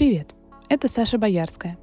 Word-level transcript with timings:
Привет, 0.00 0.34
это 0.70 0.88
Саша 0.88 1.18
Боярская. 1.18 1.76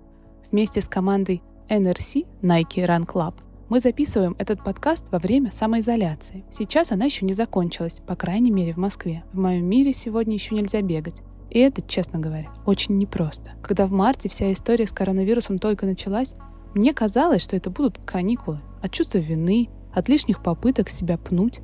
Вместе 0.52 0.82
с 0.82 0.90
командой 0.90 1.44
NRC 1.70 2.26
Nike 2.42 2.84
Run 2.84 3.06
Club 3.06 3.36
мы 3.70 3.80
записываем 3.80 4.36
этот 4.40 4.64
подкаст 4.64 5.12
во 5.12 5.20
время 5.20 5.52
самоизоляции. 5.52 6.44
Сейчас 6.50 6.92
она 6.92 7.06
еще 7.06 7.28
не 7.28 7.34
закончилась, 7.34 8.02
по 8.08 8.16
крайней 8.16 8.50
мере 8.50 8.74
в 8.74 8.78
Москве. 8.78 9.24
В 9.34 9.38
моем 9.38 9.66
мире 9.66 9.94
сегодня 9.94 10.34
еще 10.34 10.56
нельзя 10.56 10.82
бегать. 10.82 11.22
И 11.52 11.60
это, 11.60 11.84
честно 11.84 12.18
говоря, 12.18 12.50
очень 12.66 12.98
непросто. 12.98 13.52
Когда 13.62 13.86
в 13.86 13.92
марте 13.92 14.30
вся 14.30 14.52
история 14.52 14.88
с 14.88 14.92
коронавирусом 14.92 15.60
только 15.60 15.86
началась, 15.86 16.34
мне 16.74 16.96
казалось, 16.96 17.44
что 17.44 17.56
это 17.56 17.70
будут 17.70 18.00
каникулы 18.00 18.58
от 18.82 18.92
чувства 18.92 19.20
вины, 19.20 19.70
от 19.94 20.10
лишних 20.10 20.42
попыток 20.42 20.90
себя 20.90 21.20
пнуть. 21.20 21.60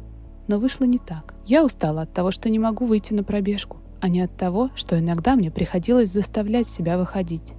Но 0.48 0.60
вышло 0.60 0.84
не 0.84 1.00
так. 1.00 1.34
Я 1.48 1.66
устала 1.66 2.04
от 2.04 2.14
того, 2.14 2.30
что 2.30 2.52
не 2.52 2.60
могу 2.60 2.86
выйти 2.86 3.12
на 3.16 3.24
пробежку, 3.24 3.78
а 4.04 4.10
не 4.10 4.20
от 4.20 4.36
того, 4.36 4.70
что 4.76 5.00
иногда 5.00 5.38
мне 5.38 5.50
приходилось 5.50 6.12
заставлять 6.12 6.68
себя 6.68 6.98
выходить. 6.98 7.54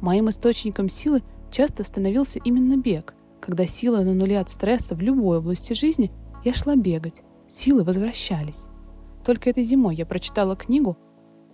Моим 0.00 0.28
источником 0.28 0.88
силы 0.88 1.22
часто 1.52 1.84
становился 1.84 2.40
именно 2.40 2.76
бег. 2.76 3.14
Когда 3.40 3.64
силы 3.64 4.04
на 4.04 4.12
нуле 4.12 4.40
от 4.40 4.48
стресса 4.48 4.96
в 4.96 5.00
любой 5.00 5.38
области 5.38 5.72
жизни, 5.72 6.10
я 6.44 6.52
шла 6.52 6.74
бегать. 6.74 7.22
Силы 7.46 7.84
возвращались. 7.84 8.66
Только 9.24 9.48
этой 9.48 9.62
зимой 9.62 9.94
я 9.94 10.04
прочитала 10.04 10.56
книгу 10.56 10.98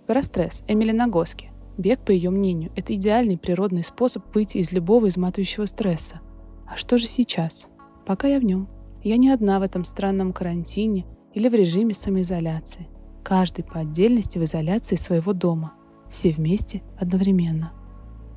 про 0.07 0.23
стресс 0.23 0.63
Эмили 0.67 0.91
Нагоски. 0.91 1.51
Бег, 1.77 1.99
по 2.03 2.09
ее 2.09 2.31
мнению, 2.31 2.71
это 2.75 2.95
идеальный 2.95 3.37
природный 3.37 3.83
способ 3.83 4.33
выйти 4.33 4.57
из 4.57 4.71
любого 4.71 5.07
изматывающего 5.09 5.67
стресса. 5.67 6.19
А 6.67 6.77
что 6.77 6.97
же 6.97 7.05
сейчас? 7.05 7.67
Пока 8.07 8.27
я 8.27 8.39
в 8.39 8.43
нем. 8.43 8.67
Я 9.03 9.17
не 9.17 9.29
одна 9.29 9.59
в 9.59 9.61
этом 9.61 9.85
странном 9.85 10.33
карантине 10.33 11.05
или 11.35 11.47
в 11.47 11.53
режиме 11.53 11.93
самоизоляции. 11.93 12.87
Каждый 13.23 13.63
по 13.63 13.79
отдельности 13.79 14.37
в 14.37 14.43
изоляции 14.43 14.95
своего 14.95 15.33
дома. 15.33 15.73
Все 16.09 16.31
вместе 16.31 16.83
одновременно. 16.99 17.71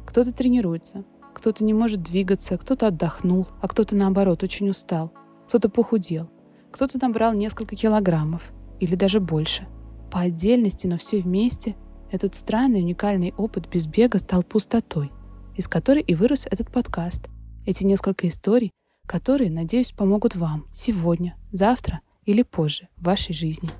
Кто-то 0.06 0.32
тренируется, 0.32 1.04
кто-то 1.32 1.64
не 1.64 1.74
может 1.74 2.02
двигаться, 2.02 2.56
кто-то 2.56 2.88
отдохнул, 2.88 3.48
а 3.60 3.68
кто-то 3.68 3.96
наоборот 3.96 4.42
очень 4.42 4.70
устал. 4.70 5.12
Кто-то 5.48 5.68
похудел, 5.68 6.30
кто-то 6.70 6.98
набрал 7.00 7.34
несколько 7.34 7.76
килограммов 7.76 8.52
или 8.80 8.94
даже 8.94 9.20
больше. 9.20 9.66
По 10.10 10.20
отдельности, 10.20 10.86
но 10.86 10.96
все 10.96 11.20
вместе 11.20 11.76
этот 12.10 12.34
странный 12.34 12.80
уникальный 12.80 13.34
опыт 13.36 13.68
без 13.68 13.86
бега 13.86 14.18
стал 14.18 14.42
пустотой, 14.42 15.10
из 15.56 15.66
которой 15.66 16.02
и 16.02 16.14
вырос 16.14 16.46
этот 16.50 16.70
подкаст. 16.70 17.28
Эти 17.66 17.84
несколько 17.84 18.28
историй, 18.28 18.70
которые, 19.06 19.50
надеюсь, 19.50 19.92
помогут 19.92 20.36
вам 20.36 20.66
сегодня, 20.70 21.36
завтра 21.50 22.00
или 22.24 22.42
позже 22.42 22.88
в 22.96 23.04
вашей 23.04 23.34
жизни. 23.34 23.70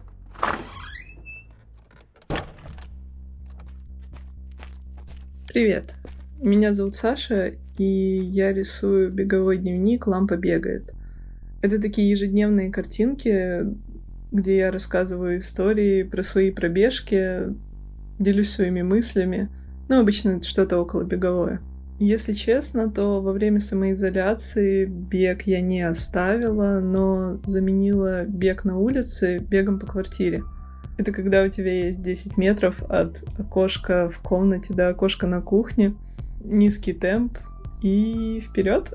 Привет, 5.55 5.95
меня 6.41 6.75
зовут 6.75 6.97
Саша, 6.97 7.53
и 7.79 7.85
я 7.85 8.53
рисую 8.53 9.13
беговой 9.13 9.59
дневник 9.59 10.09
«Лампа 10.09 10.37
бегает». 10.37 10.93
Это 11.63 11.81
такие 11.81 12.11
ежедневные 12.11 12.73
картинки, 12.73 13.61
где 14.33 14.57
я 14.57 14.73
рассказываю 14.73 15.39
истории 15.39 16.03
про 16.03 16.25
свои 16.25 16.51
пробежки, 16.51 17.55
делюсь 18.19 18.51
своими 18.51 18.83
мыслями. 18.83 19.49
Ну, 19.89 20.01
обычно 20.01 20.31
это 20.31 20.45
что-то 20.45 20.77
около 20.77 21.05
беговое. 21.05 21.61
Если 22.01 22.33
честно, 22.33 22.91
то 22.91 23.23
во 23.23 23.31
время 23.31 23.61
самоизоляции 23.61 24.87
бег 24.87 25.43
я 25.43 25.61
не 25.61 25.83
оставила, 25.83 26.81
но 26.81 27.41
заменила 27.45 28.25
бег 28.25 28.65
на 28.65 28.77
улице 28.77 29.39
бегом 29.39 29.79
по 29.79 29.87
квартире. 29.87 30.43
Это 30.97 31.13
когда 31.13 31.43
у 31.43 31.49
тебя 31.49 31.87
есть 31.87 32.03
10 32.03 32.37
метров 32.37 32.83
от 32.89 33.25
окошка 33.39 34.11
в 34.11 34.21
комнате 34.21 34.75
до 34.75 34.89
окошка 34.89 35.27
на 35.27 35.41
кухне, 35.41 35.95
низкий 36.41 36.93
темп 36.93 37.39
и 37.83 38.41
вперед. 38.41 38.93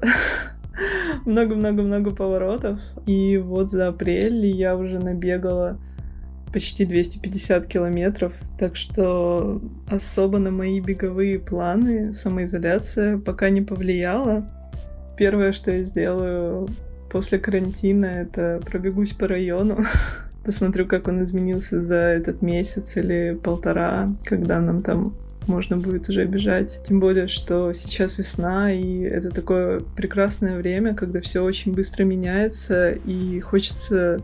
Много-много-много 1.26 2.12
поворотов. 2.12 2.80
И 3.06 3.38
вот 3.38 3.72
за 3.72 3.90
апрель 3.90 4.46
я 4.46 4.78
уже 4.78 5.00
набегала 5.00 5.78
почти 6.54 6.86
250 6.86 7.68
километров, 7.68 8.34
так 8.58 8.76
что 8.76 9.62
особо 9.90 10.40
на 10.40 10.52
мои 10.52 10.80
беговые 10.80 11.40
планы 11.40 12.14
самоизоляция 12.14 13.18
пока 13.18 13.50
не 13.50 13.62
повлияла. 13.62 14.50
Первое, 15.18 15.52
что 15.52 15.72
я 15.72 15.84
сделаю 15.84 16.70
после 17.12 17.40
карантина, 17.40 18.06
это 18.06 18.62
пробегусь 18.66 19.14
по 19.14 19.28
району, 19.28 19.80
посмотрю, 20.50 20.88
как 20.88 21.08
он 21.08 21.24
изменился 21.24 21.80
за 21.80 21.94
этот 21.94 22.42
месяц 22.42 22.98
или 22.98 23.40
полтора, 23.44 24.10
когда 24.24 24.60
нам 24.60 24.82
там 24.82 25.14
можно 25.46 25.78
будет 25.78 26.10
уже 26.10 26.26
бежать. 26.26 26.80
Тем 26.88 27.00
более, 27.00 27.28
что 27.28 27.72
сейчас 27.74 28.18
весна, 28.18 28.74
и 28.74 29.02
это 29.02 29.30
такое 29.30 29.82
прекрасное 29.96 30.58
время, 30.58 30.96
когда 30.96 31.22
все 31.22 31.42
очень 31.42 31.76
быстро 31.76 32.04
меняется, 32.04 32.90
и 32.90 33.40
хочется 33.42 34.22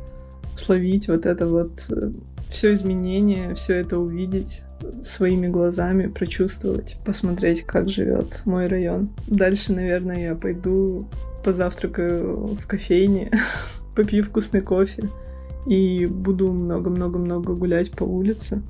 словить 0.57 1.09
вот 1.09 1.27
это 1.27 1.45
вот 1.45 1.85
э, 1.91 2.09
все 2.49 2.73
изменение, 2.73 3.53
все 3.53 3.75
это 3.75 3.99
увидеть 3.99 4.63
своими 5.03 5.45
глазами, 5.45 6.07
прочувствовать, 6.07 6.97
посмотреть, 7.05 7.67
как 7.67 7.87
живет 7.87 8.41
мой 8.45 8.65
район. 8.65 9.09
Дальше, 9.27 9.73
наверное, 9.73 10.29
я 10.29 10.33
пойду 10.33 11.07
позавтракаю 11.43 12.57
в 12.59 12.65
кофейне, 12.65 13.29
попью 13.95 14.23
вкусный 14.23 14.61
кофе 14.61 15.07
и 15.65 16.05
буду 16.05 16.51
много-много-много 16.51 17.55
гулять 17.55 17.91
по 17.91 18.03
улице. 18.03 18.61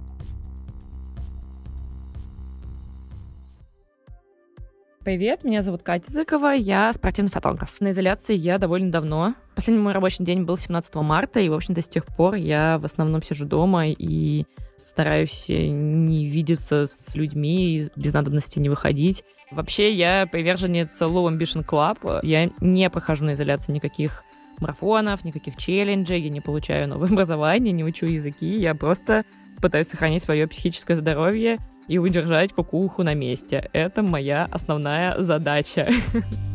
Привет, 5.04 5.44
меня 5.44 5.62
зовут 5.62 5.84
Катя 5.84 6.12
Зыкова, 6.12 6.56
я 6.56 6.92
спортивный 6.92 7.30
фотограф. 7.30 7.80
На 7.80 7.92
изоляции 7.92 8.36
я 8.36 8.58
довольно 8.58 8.92
давно. 8.92 9.36
Последний 9.54 9.84
мой 9.84 9.94
рабочий 9.94 10.24
день 10.24 10.46
был 10.46 10.58
17 10.58 10.96
марта, 10.96 11.40
и, 11.40 11.48
в 11.48 11.54
общем-то, 11.54 11.82
с 11.82 11.88
тех 11.88 12.06
пор 12.08 12.34
я 12.34 12.80
в 12.80 12.86
основном 12.86 13.22
сижу 13.22 13.46
дома 13.46 13.88
и 13.88 14.46
стараюсь 14.78 15.46
не 15.48 16.28
видеться 16.28 16.88
с 16.92 17.14
людьми, 17.14 17.88
без 17.96 18.14
надобности 18.14 18.58
не 18.58 18.68
выходить. 18.68 19.24
Вообще, 19.52 19.94
я 19.94 20.26
приверженец 20.26 21.00
Low 21.00 21.30
Ambition 21.30 21.64
Club. 21.64 22.22
Я 22.24 22.50
не 22.60 22.90
прохожу 22.90 23.26
на 23.26 23.32
изоляции 23.32 23.74
никаких 23.74 24.24
марафонов, 24.62 25.24
никаких 25.24 25.58
челленджей, 25.58 26.22
я 26.22 26.30
не 26.30 26.42
получаю 26.42 26.88
новое 26.88 27.10
образование, 27.12 27.72
не 27.72 27.84
учу 27.84 28.06
языки, 28.06 28.56
я 28.56 28.76
просто 28.76 29.24
пытаюсь 29.62 29.88
сохранить 29.88 30.24
свое 30.24 30.48
психическое 30.48 30.96
здоровье 30.96 31.58
и 31.88 31.98
удержать 31.98 32.54
кукуху 32.54 33.04
на 33.04 33.14
месте. 33.14 33.70
Это 33.74 34.04
моя 34.04 34.48
основная 34.52 35.20
задача. 35.20 35.90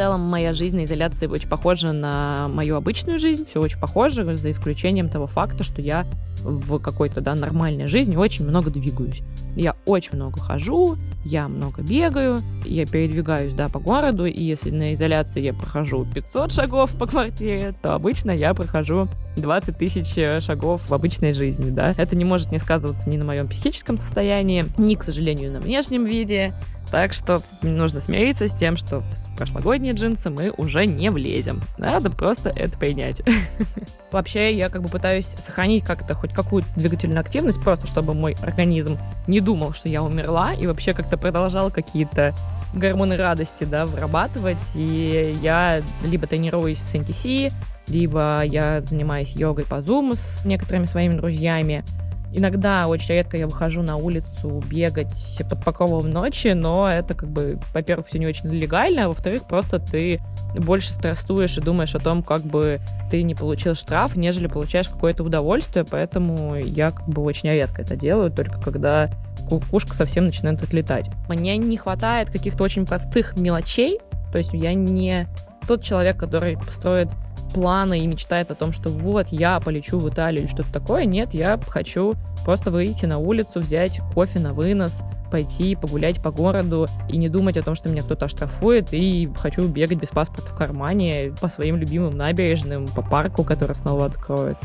Целом, 0.00 0.22
моя 0.22 0.54
жизнь 0.54 0.76
на 0.76 0.86
изоляции 0.86 1.26
очень 1.26 1.46
похожа 1.46 1.92
на 1.92 2.48
мою 2.48 2.76
обычную 2.76 3.18
жизнь, 3.18 3.44
все 3.50 3.60
очень 3.60 3.78
похоже, 3.78 4.24
за 4.34 4.50
исключением 4.50 5.10
того 5.10 5.26
факта, 5.26 5.62
что 5.62 5.82
я 5.82 6.06
в 6.42 6.78
какой-то 6.78 7.20
да, 7.20 7.34
нормальной 7.34 7.86
жизни 7.86 8.16
очень 8.16 8.46
много 8.46 8.70
двигаюсь. 8.70 9.20
Я 9.56 9.74
очень 9.84 10.12
много 10.14 10.40
хожу, 10.40 10.96
я 11.26 11.48
много 11.48 11.82
бегаю, 11.82 12.40
я 12.64 12.86
передвигаюсь, 12.86 13.52
да, 13.52 13.68
по 13.68 13.78
городу, 13.78 14.24
и 14.24 14.42
если 14.42 14.70
на 14.70 14.94
изоляции 14.94 15.42
я 15.42 15.52
прохожу 15.52 16.06
500 16.14 16.50
шагов 16.50 16.92
по 16.92 17.06
квартире, 17.06 17.74
то 17.82 17.94
обычно 17.94 18.30
я 18.30 18.54
прохожу 18.54 19.06
20 19.36 19.76
тысяч 19.76 20.14
шагов 20.42 20.88
в 20.88 20.94
обычной 20.94 21.34
жизни, 21.34 21.68
да. 21.68 21.94
Это 21.98 22.16
не 22.16 22.24
может 22.24 22.52
не 22.52 22.58
сказываться 22.58 23.06
ни 23.10 23.18
на 23.18 23.26
моем 23.26 23.48
психическом 23.48 23.98
состоянии, 23.98 24.64
ни, 24.78 24.94
к 24.94 25.04
сожалению, 25.04 25.52
на 25.52 25.60
внешнем 25.60 26.06
виде, 26.06 26.54
так 26.90 27.12
что 27.12 27.40
нужно 27.62 28.00
смириться 28.00 28.48
с 28.48 28.54
тем, 28.54 28.76
что 28.76 29.00
в 29.00 29.36
прошлогодние 29.36 29.94
джинсы 29.94 30.28
мы 30.30 30.52
уже 30.56 30.86
не 30.86 31.10
влезем. 31.10 31.60
Надо 31.78 32.10
просто 32.10 32.50
это 32.50 32.76
принять. 32.76 33.22
Вообще, 34.12 34.56
я 34.56 34.68
как 34.68 34.82
бы 34.82 34.88
пытаюсь 34.88 35.26
сохранить 35.26 35.84
как-то 35.84 36.14
хоть 36.14 36.32
какую-то 36.32 36.68
двигательную 36.74 37.20
активность, 37.20 37.62
просто 37.62 37.86
чтобы 37.86 38.14
мой 38.14 38.36
организм 38.42 38.98
не 39.26 39.40
думал, 39.40 39.72
что 39.72 39.88
я 39.88 40.02
умерла, 40.02 40.52
и 40.52 40.66
вообще 40.66 40.94
как-то 40.94 41.16
продолжал 41.16 41.70
какие-то 41.70 42.34
гормоны 42.74 43.16
радости, 43.16 43.64
да, 43.64 43.86
вырабатывать. 43.86 44.58
И 44.74 45.38
я 45.40 45.82
либо 46.04 46.26
тренируюсь 46.26 46.78
с 46.78 46.94
NTC, 46.94 47.52
либо 47.88 48.42
я 48.44 48.80
занимаюсь 48.80 49.30
йогой 49.30 49.64
по 49.64 49.76
Zoom 49.76 50.16
с 50.16 50.44
некоторыми 50.44 50.86
своими 50.86 51.14
друзьями. 51.14 51.84
Иногда, 52.32 52.86
очень 52.86 53.14
редко 53.14 53.36
я 53.36 53.46
выхожу 53.46 53.82
на 53.82 53.96
улицу 53.96 54.62
бегать 54.68 55.42
под 55.48 55.64
покровом 55.64 56.10
ночи, 56.10 56.48
но 56.48 56.88
это 56.88 57.14
как 57.14 57.28
бы, 57.28 57.58
во-первых, 57.74 58.06
все 58.08 58.18
не 58.18 58.26
очень 58.26 58.48
легально, 58.50 59.04
а 59.04 59.08
во-вторых, 59.08 59.46
просто 59.48 59.80
ты 59.80 60.20
больше 60.54 60.90
стрессуешь 60.90 61.56
и 61.58 61.60
думаешь 61.60 61.94
о 61.94 61.98
том, 61.98 62.22
как 62.22 62.42
бы 62.42 62.78
ты 63.10 63.22
не 63.22 63.34
получил 63.34 63.74
штраф, 63.74 64.14
нежели 64.16 64.46
получаешь 64.46 64.88
какое-то 64.88 65.24
удовольствие, 65.24 65.84
поэтому 65.84 66.54
я 66.56 66.90
как 66.90 67.08
бы 67.08 67.22
очень 67.22 67.50
редко 67.50 67.82
это 67.82 67.96
делаю, 67.96 68.30
только 68.30 68.60
когда 68.60 69.10
кукушка 69.48 69.94
совсем 69.94 70.26
начинает 70.26 70.62
отлетать. 70.62 71.10
Мне 71.28 71.56
не 71.56 71.76
хватает 71.76 72.30
каких-то 72.30 72.62
очень 72.62 72.86
простых 72.86 73.36
мелочей, 73.36 73.98
то 74.30 74.38
есть 74.38 74.52
я 74.52 74.74
не 74.74 75.26
тот 75.66 75.82
человек, 75.82 76.16
который 76.16 76.58
строит 76.72 77.08
планы 77.52 78.00
и 78.00 78.06
мечтает 78.06 78.50
о 78.50 78.54
том, 78.54 78.72
что 78.72 78.88
вот 78.88 79.28
я 79.30 79.60
полечу 79.60 79.98
в 79.98 80.08
Италию 80.08 80.44
или 80.44 80.50
что-то 80.50 80.72
такое. 80.72 81.04
Нет, 81.04 81.34
я 81.34 81.58
хочу 81.68 82.14
просто 82.44 82.70
выйти 82.70 83.06
на 83.06 83.18
улицу, 83.18 83.60
взять 83.60 84.00
кофе 84.14 84.38
на 84.40 84.52
вынос, 84.52 85.02
пойти 85.30 85.76
погулять 85.76 86.22
по 86.22 86.30
городу 86.30 86.86
и 87.08 87.16
не 87.16 87.28
думать 87.28 87.56
о 87.56 87.62
том, 87.62 87.74
что 87.74 87.88
меня 87.88 88.02
кто-то 88.02 88.26
оштрафует, 88.26 88.92
и 88.92 89.30
хочу 89.36 89.66
бегать 89.68 89.98
без 89.98 90.08
паспорта 90.08 90.50
в 90.50 90.56
кармане 90.56 91.32
по 91.40 91.48
своим 91.48 91.76
любимым 91.76 92.16
набережным, 92.16 92.88
по 92.88 93.02
парку, 93.02 93.44
который 93.44 93.76
снова 93.76 94.06
откроют. 94.06 94.58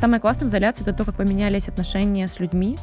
Самое 0.00 0.20
классное 0.20 0.48
в 0.48 0.50
изоляции— 0.50 0.82
это 0.86 0.94
то, 0.94 1.04
как 1.04 1.16
поменялись 1.16 1.68
отношения 1.68 2.26
с 2.26 2.40
людьми. 2.40 2.78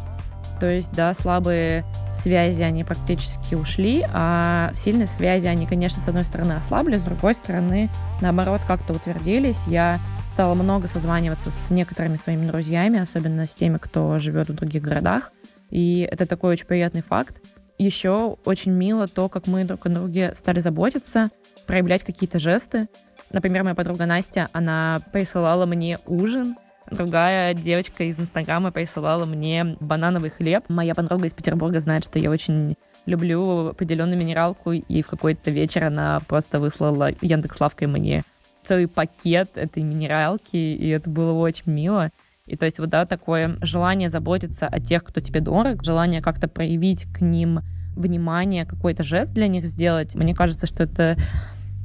То 0.59 0.67
есть, 0.67 0.93
да, 0.93 1.13
слабые 1.13 1.83
связи, 2.27 2.61
они 2.61 2.83
практически 2.83 3.55
ушли, 3.55 4.05
а 4.11 4.69
сильные 4.75 5.07
связи, 5.07 5.45
они, 5.45 5.65
конечно, 5.65 6.03
с 6.03 6.07
одной 6.09 6.25
стороны 6.25 6.53
ослабли, 6.53 6.97
с 6.97 7.01
другой 7.01 7.33
стороны, 7.33 7.89
наоборот, 8.19 8.59
как-то 8.67 8.91
утвердились. 8.91 9.57
Я 9.67 9.97
стала 10.33 10.53
много 10.53 10.89
созваниваться 10.89 11.51
с 11.51 11.69
некоторыми 11.69 12.17
своими 12.17 12.43
друзьями, 12.43 12.99
особенно 12.99 13.45
с 13.45 13.51
теми, 13.51 13.77
кто 13.77 14.19
живет 14.19 14.49
в 14.49 14.55
других 14.55 14.83
городах. 14.83 15.31
И 15.71 16.01
это 16.01 16.25
такой 16.25 16.51
очень 16.51 16.65
приятный 16.65 17.01
факт. 17.01 17.37
Еще 17.77 18.35
очень 18.43 18.73
мило 18.73 19.07
то, 19.07 19.29
как 19.29 19.47
мы 19.47 19.63
друг 19.63 19.85
о 19.85 19.89
друге 19.89 20.33
стали 20.37 20.59
заботиться, 20.59 21.29
проявлять 21.65 22.03
какие-то 22.03 22.39
жесты. 22.39 22.89
Например, 23.31 23.63
моя 23.63 23.75
подруга 23.75 24.05
Настя, 24.05 24.49
она 24.51 24.99
присылала 25.13 25.65
мне 25.65 25.97
ужин, 26.05 26.57
другая 26.91 27.53
девочка 27.53 28.03
из 28.03 28.19
Инстаграма 28.19 28.71
присылала 28.71 29.25
мне 29.25 29.77
банановый 29.79 30.29
хлеб. 30.29 30.65
Моя 30.69 30.93
подруга 30.95 31.27
из 31.27 31.33
Петербурга 31.33 31.79
знает, 31.79 32.03
что 32.03 32.19
я 32.19 32.29
очень 32.29 32.75
люблю 33.05 33.67
определенную 33.67 34.19
минералку, 34.19 34.71
и 34.71 35.01
в 35.01 35.07
какой-то 35.07 35.51
вечер 35.51 35.85
она 35.85 36.19
просто 36.27 36.59
выслала 36.59 37.09
Яндекс.Лавкой 37.21 37.87
мне 37.87 38.23
целый 38.65 38.87
пакет 38.87 39.51
этой 39.55 39.83
минералки, 39.83 40.57
и 40.57 40.89
это 40.89 41.09
было 41.09 41.33
очень 41.33 41.71
мило. 41.71 42.11
И 42.45 42.55
то 42.55 42.65
есть 42.65 42.79
вот, 42.79 42.89
да, 42.89 43.05
такое 43.05 43.57
желание 43.61 44.09
заботиться 44.09 44.67
о 44.67 44.79
тех, 44.79 45.03
кто 45.03 45.21
тебе 45.21 45.41
дорог, 45.41 45.83
желание 45.83 46.21
как-то 46.21 46.47
проявить 46.47 47.05
к 47.13 47.21
ним 47.21 47.59
внимание, 47.95 48.65
какой-то 48.65 49.03
жест 49.03 49.33
для 49.33 49.47
них 49.47 49.65
сделать. 49.67 50.15
Мне 50.15 50.35
кажется, 50.35 50.67
что 50.67 50.83
это 50.83 51.17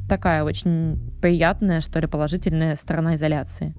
такая 0.08 0.44
очень 0.44 0.98
приятная, 1.20 1.80
что 1.80 1.98
ли, 1.98 2.06
положительная 2.06 2.76
сторона 2.76 3.14
изоляции. 3.14 3.74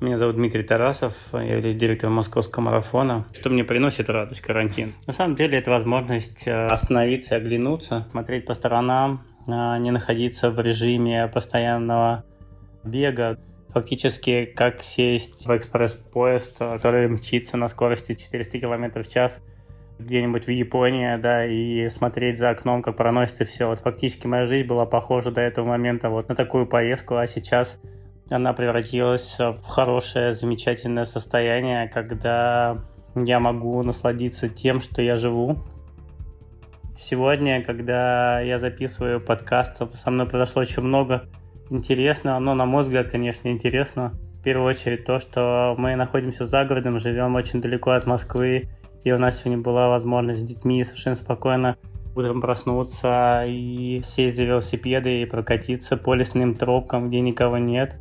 Меня 0.00 0.16
зовут 0.16 0.36
Дмитрий 0.36 0.62
Тарасов, 0.62 1.12
я 1.34 1.56
являюсь 1.56 1.76
директором 1.76 2.14
московского 2.14 2.62
марафона. 2.62 3.26
Что 3.34 3.50
мне 3.50 3.64
приносит 3.64 4.08
радость 4.08 4.40
карантин? 4.40 4.94
На 5.06 5.12
самом 5.12 5.36
деле 5.36 5.58
это 5.58 5.70
возможность 5.70 6.46
э, 6.46 6.68
остановиться 6.68 7.36
оглянуться, 7.36 8.08
смотреть 8.10 8.46
по 8.46 8.54
сторонам, 8.54 9.26
э, 9.46 9.50
не 9.78 9.90
находиться 9.90 10.50
в 10.50 10.58
режиме 10.58 11.28
постоянного 11.28 12.24
бега. 12.82 13.38
Фактически 13.74 14.46
как 14.46 14.80
сесть 14.80 15.44
в 15.46 15.54
экспресс-поезд, 15.54 16.56
который 16.56 17.06
мчится 17.08 17.58
на 17.58 17.68
скорости 17.68 18.14
400 18.14 18.58
км 18.58 19.02
в 19.02 19.08
час 19.08 19.42
где-нибудь 19.98 20.46
в 20.46 20.50
Японии, 20.50 21.14
да, 21.18 21.44
и 21.44 21.90
смотреть 21.90 22.38
за 22.38 22.48
окном, 22.48 22.80
как 22.80 22.96
проносится 22.96 23.44
все. 23.44 23.66
Вот 23.66 23.80
фактически 23.80 24.26
моя 24.26 24.46
жизнь 24.46 24.66
была 24.66 24.86
похожа 24.86 25.30
до 25.30 25.42
этого 25.42 25.66
момента 25.66 26.08
вот 26.08 26.30
на 26.30 26.34
такую 26.34 26.66
поездку, 26.66 27.16
а 27.16 27.26
сейчас 27.26 27.78
она 28.30 28.52
превратилась 28.52 29.36
в 29.38 29.62
хорошее, 29.66 30.32
замечательное 30.32 31.04
состояние, 31.04 31.88
когда 31.88 32.78
я 33.14 33.40
могу 33.40 33.82
насладиться 33.82 34.48
тем, 34.48 34.80
что 34.80 35.02
я 35.02 35.16
живу. 35.16 35.58
Сегодня, 36.96 37.62
когда 37.64 38.40
я 38.40 38.58
записываю 38.58 39.20
подкаст, 39.20 39.82
со 39.94 40.10
мной 40.10 40.26
произошло 40.26 40.62
очень 40.62 40.82
много 40.82 41.24
интересно, 41.70 42.38
но, 42.38 42.54
на 42.54 42.66
мой 42.66 42.82
взгляд, 42.82 43.08
конечно, 43.08 43.48
интересно. 43.48 44.12
В 44.38 44.42
первую 44.42 44.68
очередь 44.68 45.04
то, 45.04 45.18
что 45.18 45.74
мы 45.76 45.96
находимся 45.96 46.44
за 46.44 46.64
городом, 46.64 46.98
живем 46.98 47.34
очень 47.34 47.60
далеко 47.60 47.90
от 47.90 48.06
Москвы, 48.06 48.68
и 49.02 49.12
у 49.12 49.18
нас 49.18 49.40
сегодня 49.40 49.62
была 49.62 49.88
возможность 49.88 50.40
с 50.40 50.44
детьми 50.44 50.84
совершенно 50.84 51.16
спокойно 51.16 51.76
утром 52.14 52.40
проснуться 52.40 53.44
и 53.46 54.00
сесть 54.02 54.36
за 54.36 54.44
велосипеды 54.44 55.22
и 55.22 55.26
прокатиться 55.26 55.96
по 55.96 56.14
лесным 56.14 56.54
тропкам, 56.54 57.08
где 57.08 57.20
никого 57.20 57.58
нет. 57.58 57.98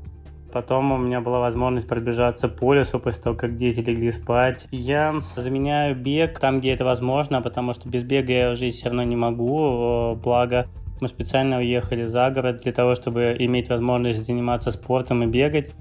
Потом 0.52 0.92
у 0.92 0.98
меня 0.98 1.22
была 1.22 1.40
возможность 1.40 1.88
пробежаться 1.88 2.48
по 2.48 2.74
лесу 2.74 3.00
после 3.00 3.22
того, 3.22 3.36
как 3.36 3.56
дети 3.56 3.80
легли 3.80 4.12
спать. 4.12 4.68
Я 4.72 5.16
заменяю 5.36 5.96
бег 5.96 6.40
там, 6.40 6.60
где 6.60 6.74
это 6.74 6.86
возможно, 6.86 7.42
потому 7.42 7.74
что 7.74 7.88
без 7.88 8.04
бега 8.04 8.34
я 8.34 8.56
жить 8.56 8.76
все 8.76 8.86
равно 8.86 9.04
не 9.04 9.16
могу. 9.16 10.16
Благо, 10.16 10.68
мы 11.02 11.08
специально 11.08 11.58
уехали 11.58 12.06
за 12.06 12.30
город 12.32 12.62
для 12.64 12.74
того, 12.74 12.96
чтобы 12.96 13.36
иметь 13.40 13.70
возможность 13.70 14.26
заниматься 14.26 14.72
спортом 14.72 15.24
и 15.24 15.28
бегать. 15.28 15.72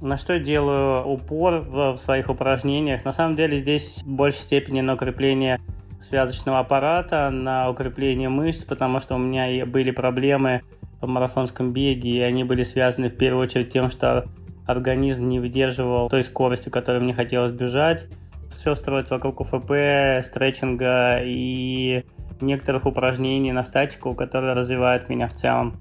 На 0.00 0.16
что 0.16 0.38
делаю 0.38 1.06
упор 1.06 1.60
в 1.60 1.96
своих 1.96 2.28
упражнениях? 2.28 3.04
На 3.04 3.12
самом 3.12 3.34
деле 3.34 3.58
здесь 3.58 4.02
в 4.04 4.08
большей 4.08 4.40
степени 4.40 4.82
на 4.82 4.94
укрепление 4.94 5.58
связочного 6.00 6.60
аппарата, 6.60 7.30
на 7.30 7.70
укрепление 7.70 8.28
мышц, 8.28 8.64
потому 8.64 9.00
что 9.00 9.14
у 9.14 9.18
меня 9.18 9.64
были 9.66 9.90
проблемы 9.90 10.62
в 11.00 11.06
марафонском 11.06 11.72
беге, 11.72 12.10
и 12.10 12.20
они 12.20 12.44
были 12.44 12.62
связаны 12.62 13.08
в 13.08 13.16
первую 13.16 13.42
очередь 13.42 13.70
тем, 13.70 13.88
что 13.88 14.26
организм 14.66 15.28
не 15.28 15.40
выдерживал 15.40 16.08
той 16.08 16.24
скорости, 16.24 16.68
которой 16.68 17.00
мне 17.00 17.14
хотелось 17.14 17.52
бежать. 17.52 18.06
Все 18.50 18.74
строится 18.74 19.14
вокруг 19.14 19.40
УФП, 19.40 19.72
стретчинга 20.22 21.20
и 21.22 22.04
некоторых 22.40 22.86
упражнений 22.86 23.52
на 23.52 23.64
статику, 23.64 24.14
которые 24.14 24.54
развивают 24.54 25.08
меня 25.08 25.28
в 25.28 25.32
целом. 25.32 25.80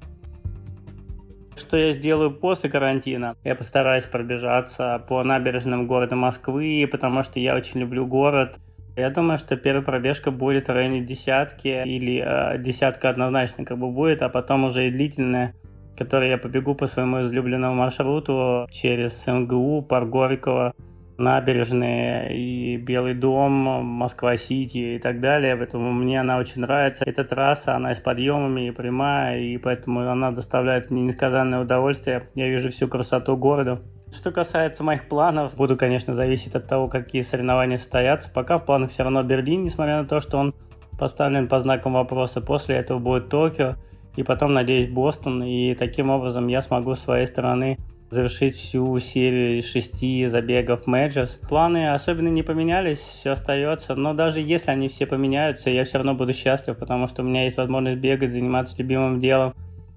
Что 1.55 1.77
я 1.77 1.93
сделаю 1.93 2.31
после 2.31 2.69
карантина? 2.69 3.35
Я 3.43 3.55
постараюсь 3.55 4.03
пробежаться 4.03 5.03
по 5.07 5.23
набережным 5.23 5.87
города 5.87 6.15
Москвы, 6.15 6.87
потому 6.91 7.23
что 7.23 7.39
я 7.39 7.55
очень 7.55 7.79
люблю 7.79 8.05
город. 8.05 8.59
Я 8.95 9.09
думаю, 9.09 9.37
что 9.37 9.57
первая 9.57 9.83
пробежка 9.83 10.31
будет 10.31 10.67
в 10.67 10.71
районе 10.71 11.01
десятки 11.01 11.67
или 11.67 12.23
э, 12.25 12.57
десятка 12.59 13.09
однозначно 13.09 13.65
как 13.65 13.77
бы 13.77 13.91
будет, 13.91 14.21
а 14.21 14.29
потом 14.29 14.63
уже 14.63 14.87
и 14.87 14.91
длительная, 14.91 15.53
которой 15.97 16.29
я 16.29 16.37
побегу 16.37 16.75
по 16.75 16.87
своему 16.87 17.21
излюбленному 17.21 17.75
маршруту 17.75 18.67
через 18.71 19.27
МГУ, 19.27 19.81
Парк 19.81 20.09
Горького, 20.09 20.73
набережные 21.17 22.37
и 22.37 22.77
Белый 22.77 23.13
дом, 23.13 23.51
Москва-Сити 23.51 24.95
и 24.95 24.99
так 24.99 25.19
далее. 25.21 25.55
Поэтому 25.55 25.91
мне 25.91 26.19
она 26.19 26.37
очень 26.37 26.61
нравится. 26.61 27.05
Эта 27.05 27.23
трасса, 27.23 27.75
она 27.75 27.93
с 27.93 27.99
подъемами 27.99 28.67
и 28.67 28.71
прямая, 28.71 29.39
и 29.39 29.57
поэтому 29.57 30.01
она 30.01 30.31
доставляет 30.31 30.91
мне 30.91 31.03
несказанное 31.03 31.61
удовольствие. 31.61 32.23
Я 32.35 32.47
вижу 32.47 32.69
всю 32.69 32.87
красоту 32.87 33.37
города. 33.37 33.81
Что 34.13 34.31
касается 34.31 34.83
моих 34.83 35.07
планов, 35.07 35.55
буду, 35.57 35.75
конечно, 35.75 36.13
зависеть 36.13 36.55
от 36.55 36.67
того, 36.67 36.87
какие 36.87 37.21
соревнования 37.21 37.77
состоятся. 37.77 38.29
Пока 38.29 38.59
в 38.59 38.65
планах 38.65 38.91
все 38.91 39.03
равно 39.03 39.23
Берлин, 39.23 39.63
несмотря 39.63 40.01
на 40.01 40.07
то, 40.07 40.19
что 40.19 40.37
он 40.37 40.53
поставлен 40.97 41.47
по 41.47 41.59
знакам 41.59 41.93
вопроса. 41.93 42.41
После 42.41 42.75
этого 42.75 42.99
будет 42.99 43.29
Токио, 43.29 43.75
и 44.15 44.23
потом, 44.23 44.53
надеюсь, 44.53 44.87
Бостон. 44.87 45.43
И 45.43 45.75
таким 45.75 46.09
образом 46.09 46.47
я 46.47 46.61
смогу 46.61 46.95
с 46.95 47.01
своей 47.01 47.25
стороны 47.25 47.77
завершить 48.15 48.55
всю 48.55 48.97
серию 48.99 49.57
из 49.57 49.65
шести 49.65 50.25
забегов 50.25 50.87
Majors. 50.87 51.37
Планы 51.47 51.93
особенно 51.93 52.29
не 52.29 52.43
поменялись, 52.43 52.97
все 52.97 53.31
остается, 53.31 53.93
но 53.95 54.13
даже 54.13 54.39
если 54.39 54.71
они 54.71 54.87
все 54.87 55.05
поменяются, 55.05 55.69
я 55.69 55.83
все 55.83 55.97
равно 55.97 56.15
буду 56.15 56.33
счастлив, 56.33 56.77
потому 56.77 57.07
что 57.07 57.21
у 57.21 57.25
меня 57.25 57.43
есть 57.43 57.57
возможность 57.57 57.99
бегать, 57.99 58.31
заниматься 58.31 58.75
любимым 58.77 59.19
делом 59.19 59.53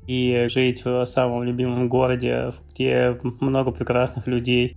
и 0.07 0.47
жить 0.51 0.85
в 0.85 1.05
самом 1.05 1.45
любимом 1.45 1.89
городе, 1.89 2.51
где 2.73 3.19
много 3.41 3.71
прекрасных 3.71 4.27
людей. 4.27 4.77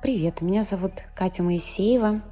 Привет, 0.00 0.42
меня 0.42 0.62
зовут 0.62 1.04
Катя 1.14 1.42
Моисеева. 1.42 2.22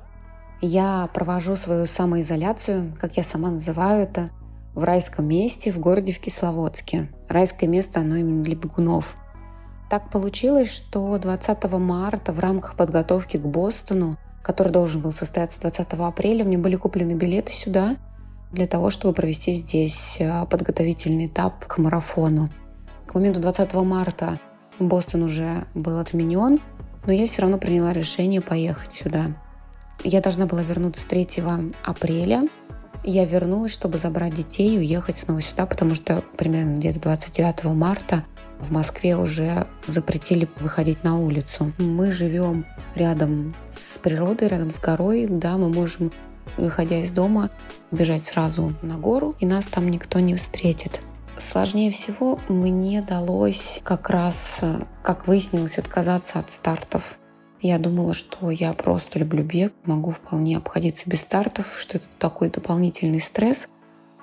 Я 0.64 1.09
провожу 1.12 1.57
свою 1.57 1.87
самоизоляцию, 1.87 2.92
как 3.00 3.16
я 3.16 3.25
сама 3.25 3.50
называю 3.50 4.04
это, 4.04 4.31
в 4.75 4.85
райском 4.85 5.26
месте 5.26 5.73
в 5.73 5.81
городе 5.81 6.12
в 6.12 6.21
Кисловодске. 6.21 7.09
Райское 7.28 7.69
место, 7.69 7.99
оно 7.99 8.14
именно 8.14 8.45
для 8.45 8.54
бегунов. 8.54 9.16
Так 9.90 10.09
получилось, 10.09 10.71
что 10.71 11.19
20 11.19 11.64
марта 11.73 12.33
в 12.33 12.38
рамках 12.38 12.76
подготовки 12.76 13.38
к 13.38 13.45
Бостону, 13.45 14.19
который 14.40 14.73
должен 14.73 15.02
был 15.02 15.11
состояться 15.11 15.61
20 15.61 15.95
апреля, 15.95 16.45
мне 16.45 16.59
были 16.59 16.76
куплены 16.76 17.14
билеты 17.14 17.50
сюда 17.50 17.97
для 18.52 18.69
того, 18.69 18.90
чтобы 18.90 19.14
провести 19.14 19.54
здесь 19.54 20.19
а, 20.21 20.47
подготовительный 20.47 21.26
этап 21.26 21.66
к 21.66 21.78
марафону. 21.78 22.49
К 23.09 23.14
моменту 23.16 23.40
20 23.40 23.75
марта 23.75 24.38
Бостон 24.78 25.25
уже 25.25 25.66
был 25.75 25.99
отменен, 25.99 26.61
но 27.04 27.12
я 27.12 27.26
все 27.26 27.42
равно 27.42 27.59
приняла 27.59 27.92
решение 27.92 28.40
поехать 28.40 28.92
сюда. 28.92 29.37
Я 30.05 30.21
должна 30.21 30.47
была 30.47 30.63
вернуться 30.63 31.07
3 31.09 31.43
апреля. 31.85 32.49
Я 33.05 33.25
вернулась, 33.25 33.73
чтобы 33.73 33.99
забрать 33.99 34.35
детей 34.35 34.75
и 34.75 34.79
уехать 34.79 35.19
снова 35.19 35.41
сюда, 35.41 35.67
потому 35.67 35.95
что 35.95 36.23
примерно 36.37 36.77
где-то 36.77 37.01
29 37.01 37.65
марта 37.65 38.25
в 38.61 38.71
Москве 38.71 39.17
уже 39.17 39.67
запретили 39.87 40.49
выходить 40.61 41.03
на 41.03 41.19
улицу. 41.19 41.73
Мы 41.79 42.13
живем 42.13 42.65
рядом 42.95 43.55
с 43.73 43.99
природой, 43.99 44.49
рядом 44.49 44.71
с 44.71 44.79
горой. 44.79 45.27
Да, 45.29 45.57
мы 45.57 45.69
можем, 45.69 46.13
выходя 46.57 46.99
из 46.99 47.11
дома, 47.11 47.51
бежать 47.91 48.25
сразу 48.25 48.73
на 48.83 48.99
гору, 48.99 49.35
и 49.41 49.47
нас 49.47 49.67
там 49.67 49.91
никто 49.91 50.21
не 50.21 50.37
встретит. 50.37 51.01
Сложнее 51.39 51.91
всего 51.91 52.39
мне 52.49 53.03
далось 53.03 53.81
как 53.83 54.11
раз, 54.11 54.61
как 55.03 55.27
выяснилось, 55.27 55.79
отказаться 55.79 56.39
от 56.39 56.51
стартов. 56.51 57.19
Я 57.62 57.78
думала, 57.78 58.12
что 58.12 58.50
я 58.50 58.75
просто 58.75 59.19
люблю 59.21 59.45
бег, 59.45 59.73
могу 59.85 60.11
вполне 60.11 60.59
обходиться 60.59 61.09
без 61.09 61.21
стартов, 61.21 61.76
что 61.78 61.97
это 61.97 62.09
такой 62.19 62.50
дополнительный 62.50 63.21
стресс. 63.21 63.69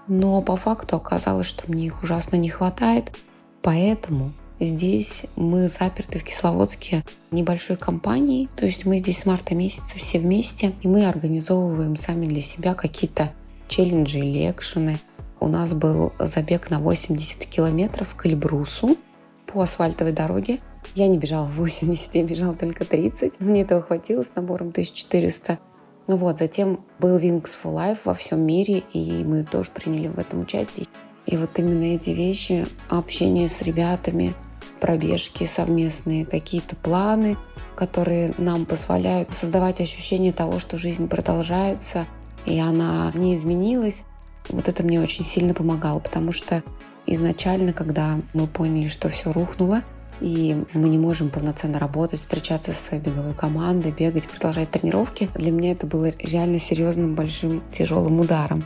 Но 0.07 0.41
по 0.41 0.55
факту 0.55 0.97
оказалось, 0.97 1.47
что 1.47 1.71
мне 1.71 1.87
их 1.87 2.03
ужасно 2.03 2.35
не 2.35 2.49
хватает. 2.49 3.17
Поэтому 3.61 4.33
здесь 4.59 5.23
мы 5.35 5.69
заперты 5.69 6.19
в 6.19 6.23
Кисловодске 6.23 7.03
небольшой 7.31 7.77
компанией. 7.77 8.49
То 8.55 8.65
есть 8.65 8.85
мы 8.85 8.99
здесь 8.99 9.19
с 9.19 9.25
марта 9.25 9.55
месяца 9.55 9.97
все 9.97 10.19
вместе, 10.19 10.73
и 10.81 10.87
мы 10.87 11.07
организовываем 11.07 11.95
сами 11.95 12.25
для 12.25 12.41
себя 12.41 12.75
какие-то 12.75 13.31
челленджи 13.67 14.19
или 14.19 14.51
экшены, 14.51 14.99
у 15.39 15.47
нас 15.47 15.73
был 15.73 16.11
забег 16.19 16.69
на 16.69 16.79
80 16.79 17.45
километров 17.45 18.13
к 18.15 18.25
Эльбрусу 18.25 18.97
по 19.45 19.61
асфальтовой 19.61 20.11
дороге. 20.11 20.59
Я 20.95 21.07
не 21.07 21.17
бежала 21.17 21.45
80, 21.45 22.15
я 22.15 22.23
бежала 22.23 22.53
только 22.53 22.85
30. 22.85 23.39
Мне 23.39 23.61
этого 23.61 23.81
хватило 23.81 24.23
с 24.23 24.31
набором 24.35 24.69
1400. 24.69 25.59
Ну 26.07 26.17
вот, 26.17 26.39
затем 26.39 26.79
был 26.99 27.17
Wings 27.17 27.51
for 27.63 27.73
Life 27.73 27.99
во 28.03 28.13
всем 28.13 28.41
мире, 28.41 28.83
и 28.93 29.23
мы 29.23 29.43
тоже 29.43 29.69
приняли 29.71 30.07
в 30.07 30.17
этом 30.17 30.41
участие. 30.41 30.87
И 31.25 31.37
вот 31.37 31.59
именно 31.59 31.83
эти 31.83 32.09
вещи, 32.09 32.65
общение 32.89 33.47
с 33.47 33.61
ребятами, 33.61 34.33
пробежки 34.79 35.45
совместные, 35.45 36.25
какие-то 36.25 36.75
планы, 36.75 37.37
которые 37.75 38.33
нам 38.37 38.65
позволяют 38.65 39.33
создавать 39.33 39.81
ощущение 39.81 40.33
того, 40.33 40.57
что 40.57 40.77
жизнь 40.77 41.07
продолжается, 41.07 42.07
и 42.45 42.59
она 42.59 43.11
не 43.13 43.35
изменилась, 43.35 44.03
вот 44.49 44.67
это 44.67 44.83
мне 44.83 44.99
очень 44.99 45.23
сильно 45.23 45.53
помогало, 45.53 45.99
потому 45.99 46.31
что 46.31 46.63
изначально, 47.05 47.73
когда 47.73 48.19
мы 48.33 48.47
поняли, 48.47 48.87
что 48.87 49.09
все 49.09 49.31
рухнуло, 49.31 49.83
и 50.21 50.65
мы 50.73 50.89
не 50.89 50.97
можем 50.97 51.29
полноценно 51.29 51.79
работать, 51.79 52.19
встречаться 52.19 52.71
со 52.71 52.81
своей 52.81 53.03
беговой 53.03 53.33
командой, 53.33 53.91
бегать, 53.91 54.27
продолжать 54.27 54.71
тренировки, 54.71 55.29
для 55.35 55.51
меня 55.51 55.71
это 55.71 55.87
было 55.87 56.09
реально 56.19 56.59
серьезным, 56.59 57.15
большим, 57.15 57.63
тяжелым 57.71 58.19
ударом. 58.19 58.65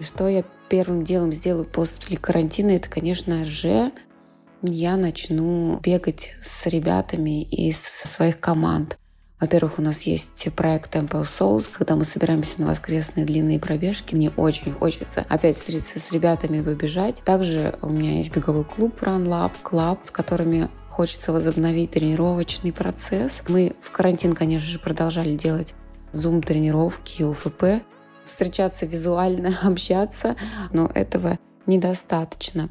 Что 0.00 0.28
я 0.28 0.44
первым 0.68 1.04
делом 1.04 1.32
сделаю 1.32 1.66
после 1.66 2.16
карантина, 2.16 2.70
это, 2.70 2.88
конечно 2.88 3.44
же, 3.44 3.92
я 4.62 4.96
начну 4.96 5.78
бегать 5.80 6.34
с 6.42 6.66
ребятами 6.66 7.42
из 7.42 7.78
своих 7.78 8.40
команд. 8.40 8.98
Во-первых, 9.40 9.78
у 9.78 9.82
нас 9.82 10.02
есть 10.02 10.48
проект 10.54 10.94
Temple 10.94 11.24
Souls, 11.24 11.68
когда 11.70 11.96
мы 11.96 12.04
собираемся 12.04 12.60
на 12.62 12.68
воскресные 12.68 13.26
длинные 13.26 13.58
пробежки. 13.58 14.14
Мне 14.14 14.30
очень 14.30 14.72
хочется 14.72 15.24
опять 15.28 15.56
встретиться 15.56 15.98
с 15.98 16.12
ребятами 16.12 16.58
и 16.58 16.62
побежать. 16.62 17.22
Также 17.24 17.76
у 17.82 17.88
меня 17.88 18.18
есть 18.18 18.34
беговой 18.34 18.64
клуб 18.64 19.02
Run 19.02 19.26
Lab 19.26 19.52
Club, 19.62 19.98
с 20.04 20.10
которыми 20.10 20.70
хочется 20.88 21.32
возобновить 21.32 21.90
тренировочный 21.90 22.72
процесс. 22.72 23.42
Мы 23.48 23.74
в 23.80 23.90
карантин, 23.90 24.34
конечно 24.34 24.68
же, 24.68 24.78
продолжали 24.78 25.34
делать 25.34 25.74
зум-тренировки, 26.12 27.24
УФП, 27.24 27.82
встречаться 28.24 28.86
визуально, 28.86 29.58
общаться, 29.62 30.36
но 30.72 30.90
этого 30.94 31.38
недостаточно. 31.66 32.70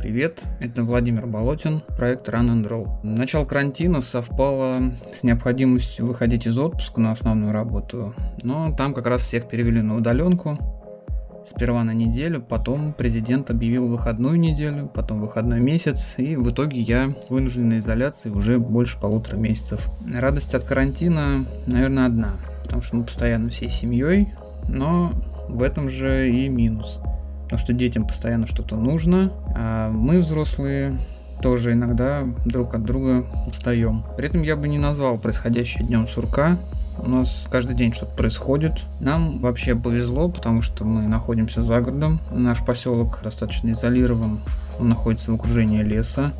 Привет, 0.00 0.44
это 0.60 0.84
Владимир 0.84 1.26
Болотин, 1.26 1.82
проект 1.96 2.28
Run 2.28 2.50
and 2.50 2.68
Roll. 2.68 2.88
Начало 3.02 3.44
карантина 3.44 4.00
совпало 4.00 4.94
с 5.12 5.24
необходимостью 5.24 6.06
выходить 6.06 6.46
из 6.46 6.56
отпуска 6.56 7.00
на 7.00 7.10
основную 7.10 7.52
работу, 7.52 8.14
но 8.44 8.72
там 8.76 8.94
как 8.94 9.08
раз 9.08 9.22
всех 9.22 9.48
перевели 9.48 9.82
на 9.82 9.96
удаленку. 9.96 10.56
Сперва 11.44 11.82
на 11.82 11.94
неделю, 11.94 12.40
потом 12.40 12.92
президент 12.92 13.50
объявил 13.50 13.88
выходную 13.88 14.38
неделю, 14.38 14.86
потом 14.86 15.20
выходной 15.20 15.58
месяц, 15.58 16.14
и 16.16 16.36
в 16.36 16.48
итоге 16.52 16.80
я 16.80 17.12
вынужден 17.28 17.70
на 17.70 17.78
изоляции 17.78 18.30
уже 18.30 18.60
больше 18.60 19.00
полутора 19.00 19.36
месяцев. 19.36 19.90
Радость 20.14 20.54
от 20.54 20.62
карантина, 20.62 21.44
наверное, 21.66 22.06
одна, 22.06 22.34
потому 22.62 22.82
что 22.82 22.96
мы 22.96 23.02
постоянно 23.02 23.48
всей 23.48 23.68
семьей, 23.68 24.28
но 24.68 25.10
в 25.48 25.60
этом 25.60 25.88
же 25.88 26.30
и 26.30 26.48
минус– 26.48 27.00
потому 27.48 27.60
что 27.60 27.72
детям 27.72 28.06
постоянно 28.06 28.46
что-то 28.46 28.76
нужно, 28.76 29.32
а 29.56 29.90
мы, 29.90 30.20
взрослые, 30.20 30.98
тоже 31.40 31.72
иногда 31.72 32.24
друг 32.44 32.74
от 32.74 32.84
друга 32.84 33.24
устаем. 33.46 34.04
При 34.18 34.28
этом 34.28 34.42
я 34.42 34.54
бы 34.54 34.68
не 34.68 34.76
назвал 34.76 35.16
происходящее 35.16 35.86
днем 35.86 36.06
сурка. 36.08 36.58
У 37.02 37.08
нас 37.08 37.46
каждый 37.50 37.74
день 37.74 37.94
что-то 37.94 38.14
происходит. 38.14 38.82
Нам 39.00 39.38
вообще 39.38 39.74
повезло, 39.74 40.28
потому 40.28 40.60
что 40.60 40.84
мы 40.84 41.08
находимся 41.08 41.62
за 41.62 41.80
городом. 41.80 42.20
Наш 42.30 42.62
поселок 42.62 43.20
достаточно 43.24 43.70
изолирован. 43.70 44.40
Он 44.78 44.90
находится 44.90 45.30
в 45.30 45.34
окружении 45.34 45.82
леса. 45.82 46.32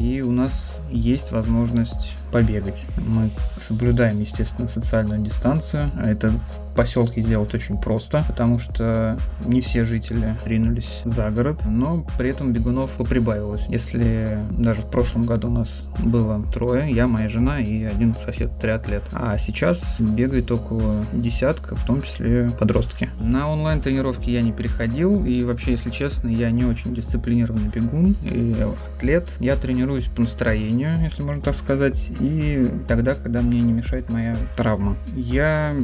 И 0.00 0.22
у 0.22 0.32
нас 0.32 0.80
есть 0.90 1.30
возможность 1.30 2.16
побегать. 2.30 2.86
Мы 2.96 3.30
соблюдаем, 3.58 4.20
естественно, 4.20 4.68
социальную 4.68 5.20
дистанцию. 5.22 5.90
А 5.96 6.10
это 6.10 6.30
в 6.30 6.68
поселке 6.78 7.22
сделать 7.22 7.52
очень 7.54 7.76
просто, 7.76 8.24
потому 8.28 8.60
что 8.60 9.18
не 9.44 9.60
все 9.60 9.84
жители 9.84 10.36
ринулись 10.44 11.02
за 11.04 11.28
город, 11.30 11.62
но 11.66 12.06
при 12.18 12.30
этом 12.30 12.52
бегунов 12.52 12.92
прибавилось. 13.08 13.66
Если 13.68 14.38
даже 14.56 14.82
в 14.82 14.90
прошлом 14.90 15.24
году 15.24 15.48
у 15.48 15.50
нас 15.50 15.88
было 15.98 16.40
трое, 16.54 16.92
я, 16.92 17.08
моя 17.08 17.28
жена 17.28 17.58
и 17.58 17.82
один 17.82 18.14
сосед 18.14 18.52
триатлет, 18.60 19.02
а 19.12 19.36
сейчас 19.38 19.96
бегает 19.98 20.52
около 20.52 21.04
десятка, 21.12 21.74
в 21.74 21.84
том 21.84 22.00
числе 22.00 22.48
подростки. 22.56 23.10
На 23.18 23.50
онлайн-тренировки 23.50 24.30
я 24.30 24.42
не 24.42 24.52
переходил, 24.52 25.24
и 25.24 25.42
вообще, 25.42 25.72
если 25.72 25.90
честно, 25.90 26.28
я 26.28 26.48
не 26.52 26.64
очень 26.64 26.94
дисциплинированный 26.94 27.70
бегун 27.70 28.14
и 28.22 28.54
атлет. 28.96 29.26
Я 29.40 29.56
тренируюсь 29.56 30.04
по 30.04 30.20
настроению, 30.20 31.02
если 31.02 31.22
можно 31.22 31.42
так 31.42 31.56
сказать, 31.56 32.10
и 32.20 32.70
тогда, 32.86 33.14
когда 33.14 33.40
мне 33.40 33.60
не 33.60 33.72
мешает 33.72 34.10
моя 34.10 34.36
травма. 34.56 34.96
Я 35.14 35.74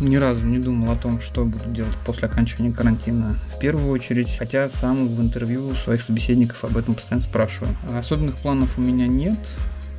ни 0.00 0.16
разу 0.16 0.44
не 0.44 0.58
думал 0.58 0.92
о 0.92 0.96
том, 0.96 1.20
что 1.20 1.44
буду 1.44 1.64
делать 1.66 1.94
после 2.04 2.28
окончания 2.28 2.72
карантина 2.72 3.36
в 3.54 3.58
первую 3.58 3.90
очередь, 3.90 4.36
хотя 4.38 4.68
сам 4.68 5.08
в 5.08 5.20
интервью 5.20 5.74
своих 5.74 6.02
собеседников 6.02 6.64
об 6.64 6.76
этом 6.76 6.94
постоянно 6.94 7.22
спрашиваю. 7.22 7.76
Особенных 7.94 8.36
планов 8.36 8.78
у 8.78 8.80
меня 8.80 9.06
нет, 9.06 9.38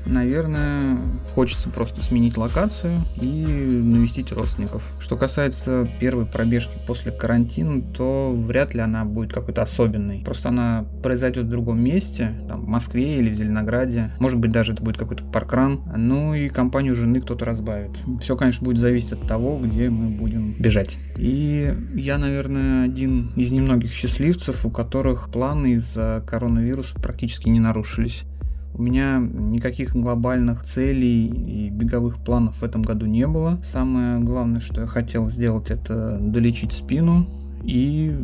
наверное, 0.05 0.97
хочется 1.33 1.69
просто 1.69 2.01
сменить 2.03 2.37
локацию 2.37 3.01
и 3.21 3.45
навестить 3.45 4.31
родственников. 4.31 4.93
Что 4.99 5.17
касается 5.17 5.89
первой 5.99 6.25
пробежки 6.25 6.77
после 6.87 7.11
карантина, 7.11 7.81
то 7.81 8.33
вряд 8.35 8.73
ли 8.73 8.81
она 8.81 9.05
будет 9.05 9.33
какой-то 9.33 9.61
особенной. 9.61 10.21
Просто 10.23 10.49
она 10.49 10.85
произойдет 11.03 11.45
в 11.45 11.49
другом 11.49 11.81
месте, 11.81 12.33
там, 12.47 12.61
в 12.61 12.67
Москве 12.67 13.19
или 13.19 13.29
в 13.29 13.33
Зеленограде. 13.33 14.11
Может 14.19 14.39
быть, 14.39 14.51
даже 14.51 14.73
это 14.73 14.83
будет 14.83 14.97
какой-то 14.97 15.23
паркран. 15.23 15.81
Ну 15.95 16.33
и 16.33 16.49
компанию 16.49 16.95
жены 16.95 17.21
кто-то 17.21 17.45
разбавит. 17.45 17.91
Все, 18.21 18.35
конечно, 18.35 18.65
будет 18.65 18.79
зависеть 18.79 19.13
от 19.13 19.27
того, 19.27 19.59
где 19.59 19.89
мы 19.89 20.09
будем 20.09 20.55
бежать. 20.59 20.97
И 21.17 21.75
я, 21.95 22.17
наверное, 22.17 22.85
один 22.85 23.31
из 23.35 23.51
немногих 23.51 23.91
счастливцев, 23.93 24.65
у 24.65 24.69
которых 24.69 25.31
планы 25.31 25.73
из-за 25.73 26.23
коронавируса 26.27 26.95
практически 26.95 27.49
не 27.49 27.59
нарушились. 27.59 28.23
У 28.73 28.81
меня 28.83 29.19
никаких 29.19 29.95
глобальных 29.95 30.63
целей 30.63 31.27
и 31.27 31.69
беговых 31.69 32.23
планов 32.23 32.61
в 32.61 32.63
этом 32.63 32.81
году 32.81 33.05
не 33.05 33.27
было. 33.27 33.59
Самое 33.63 34.19
главное, 34.19 34.61
что 34.61 34.81
я 34.81 34.87
хотел 34.87 35.29
сделать, 35.29 35.69
это 35.69 36.17
долечить 36.19 36.71
спину 36.71 37.27
и 37.63 38.15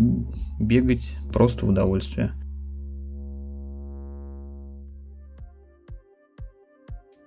бегать 0.60 1.16
просто 1.34 1.66
в 1.66 1.70
удовольствие. 1.70 2.32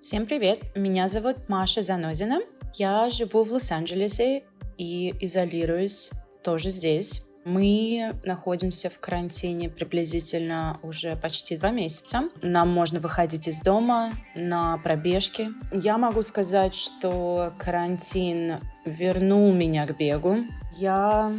Всем 0.00 0.26
привет! 0.26 0.60
Меня 0.74 1.06
зовут 1.08 1.48
Маша 1.48 1.82
Занозина. 1.82 2.40
Я 2.74 3.10
живу 3.10 3.44
в 3.44 3.52
Лос-Анджелесе 3.52 4.44
и 4.78 5.14
изолируюсь 5.20 6.10
тоже 6.42 6.70
здесь. 6.70 7.29
Мы 7.50 8.14
находимся 8.22 8.88
в 8.88 9.00
карантине 9.00 9.68
приблизительно 9.68 10.78
уже 10.82 11.16
почти 11.16 11.56
два 11.56 11.70
месяца. 11.70 12.28
Нам 12.42 12.68
можно 12.68 13.00
выходить 13.00 13.48
из 13.48 13.60
дома 13.60 14.12
на 14.36 14.78
пробежки. 14.78 15.48
Я 15.72 15.98
могу 15.98 16.22
сказать, 16.22 16.76
что 16.76 17.52
карантин 17.58 18.58
вернул 18.84 19.52
меня 19.52 19.84
к 19.88 19.98
бегу. 19.98 20.36
Я, 20.76 21.32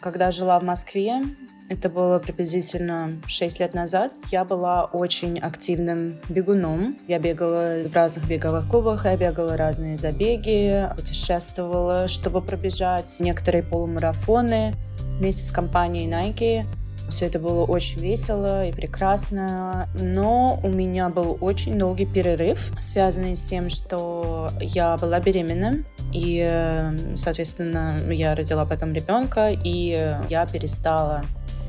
когда 0.00 0.32
жила 0.32 0.58
в 0.58 0.64
Москве, 0.64 1.22
это 1.68 1.88
было 1.88 2.18
приблизительно 2.18 3.12
6 3.28 3.60
лет 3.60 3.72
назад. 3.72 4.12
Я 4.32 4.44
была 4.44 4.86
очень 4.86 5.38
активным 5.38 6.18
бегуном. 6.28 6.96
Я 7.06 7.20
бегала 7.20 7.84
в 7.84 7.94
разных 7.94 8.26
беговых 8.26 8.68
клубах, 8.68 9.04
я 9.04 9.16
бегала 9.16 9.56
разные 9.56 9.96
забеги, 9.96 10.88
путешествовала, 10.96 12.08
чтобы 12.08 12.42
пробежать 12.42 13.16
некоторые 13.20 13.62
полумарафоны 13.62 14.74
вместе 15.22 15.44
с 15.44 15.52
компанией 15.52 16.10
Nike. 16.10 16.66
Все 17.08 17.26
это 17.26 17.38
было 17.38 17.64
очень 17.64 18.00
весело 18.00 18.66
и 18.66 18.72
прекрасно, 18.72 19.88
но 19.94 20.58
у 20.64 20.68
меня 20.68 21.10
был 21.10 21.38
очень 21.40 21.78
долгий 21.78 22.06
перерыв, 22.06 22.72
связанный 22.80 23.36
с 23.36 23.44
тем, 23.44 23.70
что 23.70 24.50
я 24.60 24.96
была 24.96 25.20
беременна, 25.20 25.84
и, 26.12 26.92
соответственно, 27.14 27.98
я 28.10 28.34
родила 28.34 28.64
потом 28.64 28.94
ребенка, 28.94 29.50
и 29.50 30.16
я 30.28 30.46
перестала 30.46 31.22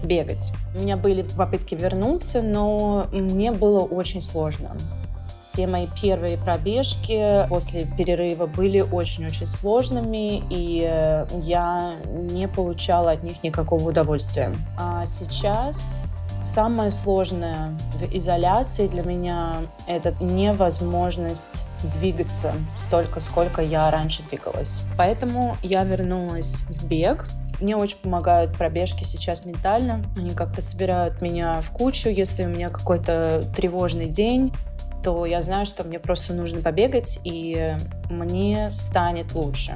бегать. 0.04 0.52
У 0.76 0.80
меня 0.80 0.98
были 0.98 1.22
попытки 1.22 1.76
вернуться, 1.76 2.42
но 2.42 3.06
мне 3.12 3.52
было 3.52 3.82
очень 3.82 4.22
сложно. 4.22 4.76
Все 5.44 5.68
мои 5.68 5.88
первые 6.02 6.38
пробежки 6.38 7.46
после 7.50 7.86
перерыва 7.86 8.48
были 8.48 8.80
очень-очень 8.80 9.46
сложными, 9.46 10.42
и 10.50 10.88
э, 10.90 11.28
я 11.42 11.96
не 12.08 12.48
получала 12.48 13.12
от 13.12 13.24
них 13.24 13.44
никакого 13.44 13.90
удовольствия. 13.90 14.54
А 14.78 15.06
сейчас 15.06 16.04
Самое 16.44 16.92
сложное 16.92 17.70
в 17.94 18.04
изоляции 18.18 18.88
для 18.88 19.02
меня— 19.02 19.62
это 19.88 20.14
невозможность 20.22 21.64
двигаться 21.84 22.54
столько, 22.76 23.22
сколько 23.22 23.62
я 23.62 23.90
раньше 23.90 24.24
двигалась. 24.24 24.82
Поэтому 24.98 25.56
я 25.64 25.86
вернулась 25.86 26.64
в 26.64 26.86
бег, 26.86 27.30
мне 27.62 27.78
очень 27.78 27.98
помогают 28.00 28.58
пробежки 28.58 29.06
сейчас 29.06 29.46
ментально. 29.46 30.02
Они 30.18 30.32
как-то 30.32 30.62
собирают 30.62 31.22
меня 31.22 31.62
в 31.62 31.72
кучу. 31.72 32.10
Если 32.10 32.44
у 32.44 32.50
меня 32.50 32.70
какой-то 32.70 33.46
тревожный 33.56 34.08
день, 34.08 34.52
то 35.04 35.26
я 35.26 35.42
знаю, 35.42 35.66
что 35.66 35.84
мне 35.84 36.00
просто 36.00 36.34
нужно 36.34 36.62
побегать, 36.62 37.20
и 37.24 37.76
мне 38.10 38.72
станет 38.74 39.34
лучше. 39.34 39.74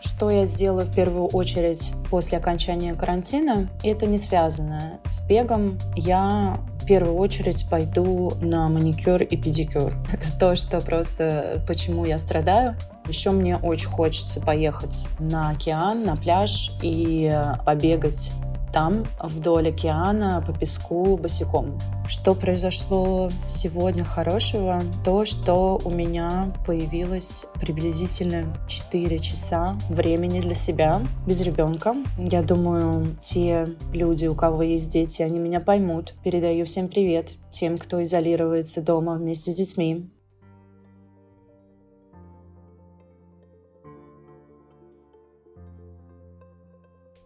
Что 0.00 0.30
я 0.30 0.44
сделаю 0.44 0.86
в 0.86 0.94
первую 0.94 1.26
очередь 1.28 1.92
после 2.10 2.36
окончания 2.36 2.94
карантина, 2.94 3.70
это 3.82 4.06
не 4.06 4.18
связано 4.18 5.00
с 5.10 5.26
бегом. 5.26 5.78
Я 5.96 6.58
в 6.82 6.86
первую 6.86 7.16
очередь 7.16 7.66
пойду 7.70 8.34
на 8.42 8.68
маникюр 8.68 9.22
и 9.22 9.36
педикюр. 9.38 9.94
Это 10.12 10.38
то, 10.38 10.56
что 10.56 10.82
просто 10.82 11.62
почему 11.66 12.04
я 12.04 12.18
страдаю. 12.18 12.76
Еще 13.08 13.30
мне 13.30 13.56
очень 13.56 13.88
хочется 13.88 14.42
поехать 14.42 15.08
на 15.18 15.50
океан, 15.50 16.04
на 16.04 16.16
пляж 16.16 16.72
и 16.82 17.34
побегать 17.64 18.32
там, 18.74 19.04
вдоль 19.20 19.68
океана, 19.68 20.42
по 20.44 20.52
песку, 20.52 21.16
босиком. 21.16 21.78
Что 22.08 22.34
произошло 22.34 23.30
сегодня 23.46 24.02
хорошего? 24.02 24.82
То, 25.04 25.24
что 25.24 25.80
у 25.84 25.90
меня 25.90 26.52
появилось 26.66 27.46
приблизительно 27.60 28.52
4 28.66 29.20
часа 29.20 29.78
времени 29.88 30.40
для 30.40 30.54
себя 30.54 31.00
без 31.24 31.40
ребенка. 31.42 31.94
Я 32.18 32.42
думаю, 32.42 33.16
те 33.20 33.68
люди, 33.92 34.26
у 34.26 34.34
кого 34.34 34.62
есть 34.62 34.90
дети, 34.90 35.22
они 35.22 35.38
меня 35.38 35.60
поймут. 35.60 36.14
Передаю 36.24 36.64
всем 36.64 36.88
привет 36.88 37.36
тем, 37.50 37.78
кто 37.78 38.02
изолируется 38.02 38.82
дома 38.82 39.14
вместе 39.14 39.52
с 39.52 39.56
детьми. 39.56 40.10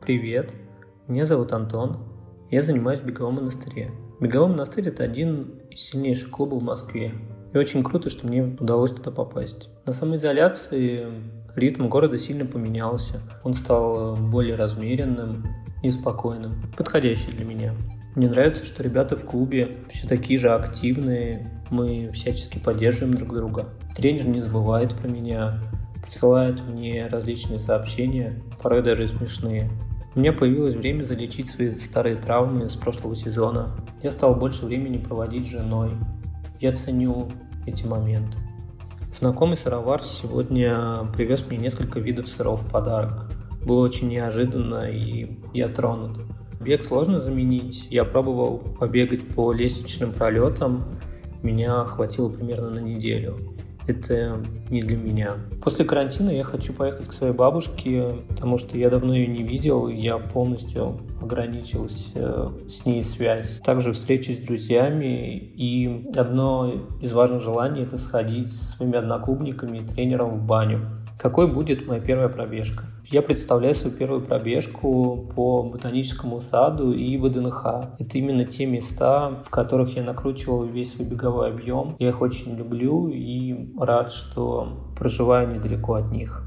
Привет, 0.01 0.55
меня 1.09 1.25
зовут 1.25 1.53
Антон, 1.53 1.97
я 2.51 2.61
занимаюсь 2.61 3.01
в 3.01 3.07
беговом 3.07 3.37
монастыре. 3.37 3.91
Беговой 4.21 4.51
монастырь– 4.51 4.89
это 4.91 5.05
один 5.05 5.55
из 5.71 5.81
сильнейших 5.81 6.31
клубов 6.31 6.61
в 6.61 6.65
Москве. 6.65 7.15
И 7.55 7.57
очень 7.57 7.83
круто, 7.83 8.11
что 8.11 8.27
мне 8.27 8.43
удалось 8.45 8.93
туда 8.93 9.11
попасть. 9.11 9.71
На 9.87 9.95
самоизоляции 9.95 11.07
ритм 11.57 11.89
города 11.89 12.19
сильно 12.19 12.45
поменялся. 12.45 13.23
Он 13.43 13.55
стал 13.55 14.17
более 14.17 14.57
размеренным 14.57 15.47
и 15.83 15.91
спокойным, 15.91 16.63
подходящий 16.77 17.33
для 17.33 17.47
меня. 17.47 17.75
Мне 18.15 18.29
нравится, 18.29 18.65
что 18.65 18.83
ребята 18.83 19.17
в 19.17 19.25
клубе 19.25 19.79
все 19.89 20.07
такие 20.07 20.39
же 20.39 20.51
активные, 20.51 21.65
мы 21.71 22.11
всячески 22.13 22.59
поддерживаем 22.59 23.15
друг 23.15 23.33
друга. 23.33 23.69
Тренер 23.97 24.29
не 24.29 24.43
забывает 24.43 24.93
про 24.93 25.09
меня, 25.09 25.61
присылает 26.05 26.61
мне 26.67 27.07
различные 27.07 27.61
сообщения, 27.61 28.43
порой 28.61 28.83
даже 28.83 29.09
смешные. 29.09 29.71
У 30.19 30.21
меня 30.21 30.33
появилось 30.33 30.75
время 30.75 31.05
залечить 31.05 31.49
свои 31.49 31.79
старые 31.79 32.17
травмы 32.17 32.69
с 32.69 32.75
прошлого 32.75 33.15
сезона. 33.15 33.77
Я 34.03 34.11
стал 34.11 34.35
больше 34.35 34.67
времени 34.67 34.99
проводить 34.99 35.47
с 35.47 35.51
женой. 35.51 35.93
Я 36.59 36.73
ценю 36.73 37.31
эти 37.69 37.87
моменты. 37.87 38.37
Знакомый 39.17 39.57
сыровар 39.57 40.03
сегодня 40.03 41.09
привез 41.15 41.47
мне 41.47 41.59
несколько 41.59 42.01
видов 42.01 42.27
сыров 42.27 42.65
в 42.65 42.69
подарок. 42.69 43.31
Было 43.65 43.85
очень 43.85 44.09
неожиданно 44.09 44.91
и 44.91 45.39
я 45.55 45.69
тронут. 45.69 46.19
Бег 46.61 46.83
сложно 46.83 47.21
заменить. 47.21 47.87
Я 47.89 48.05
пробовал 48.05 48.59
побегать 48.59 49.25
по 49.25 49.53
лестничным 49.53 50.13
пролетам. 50.13 50.99
Меня 51.45 51.85
хватило 51.85 52.29
примерно 52.29 52.71
на 52.71 52.81
неделю 52.81 53.57
это 53.89 54.43
не 54.71 54.83
для 54.83 54.97
меня. 54.97 55.35
После 55.63 55.85
карантина 55.85 56.31
я 56.31 56.45
хочу 56.45 56.73
поехать 56.73 57.09
к 57.09 57.13
своей 57.13 57.33
бабушке, 57.33 58.17
потому 58.29 58.59
что 58.59 58.77
я 58.77 58.91
давно 58.91 59.15
ее 59.15 59.27
не 59.27 59.43
видел, 59.43 59.89
я 59.89 60.19
полностью 60.19 61.01
ограничился 61.21 62.11
э, 62.15 62.49
с 62.69 62.85
ней 62.85 63.03
связь. 63.03 63.61
Также 63.65 63.93
встречи 63.93 64.33
с 64.33 64.39
друзьями, 64.39 65.37
и 65.37 66.09
одно 66.15 66.73
из 67.01 67.13
важных 67.13 67.41
желаний– 67.41 67.83
это 67.83 67.97
сходить 67.97 68.53
с 68.53 68.77
своими 68.77 68.97
одноклубниками 68.99 69.79
и 69.79 69.87
тренером 69.87 70.39
в 70.39 70.47
баню. 70.47 70.87
Какой 71.19 71.53
будет 71.53 71.87
моя 71.87 72.01
первая 72.01 72.29
пробежка? 72.29 72.85
Я 73.11 73.23
представляю 73.23 73.75
свою 73.75 73.97
первую 73.97 74.21
пробежку 74.21 75.31
по 75.35 75.63
ботаническому 75.63 76.43
саду 76.43 76.93
и 76.93 77.17
ВДНХ. 77.17 77.65
Это 77.99 78.19
именно 78.19 78.45
те 78.45 78.67
места, 78.67 79.41
в 79.47 79.49
которых 79.49 79.97
я 79.97 80.03
накручивал 80.03 80.65
весь 80.65 80.93
свой 80.93 81.09
беговой 81.09 81.49
объем. 81.49 81.97
Я 81.99 82.11
их 82.11 82.21
очень 82.21 82.55
люблю 82.55 83.09
и 83.09 83.73
рад, 83.81 84.13
что 84.13 84.93
проживаю 84.95 85.49
недалеко 85.49 85.95
от 85.95 86.11
них. 86.13 86.45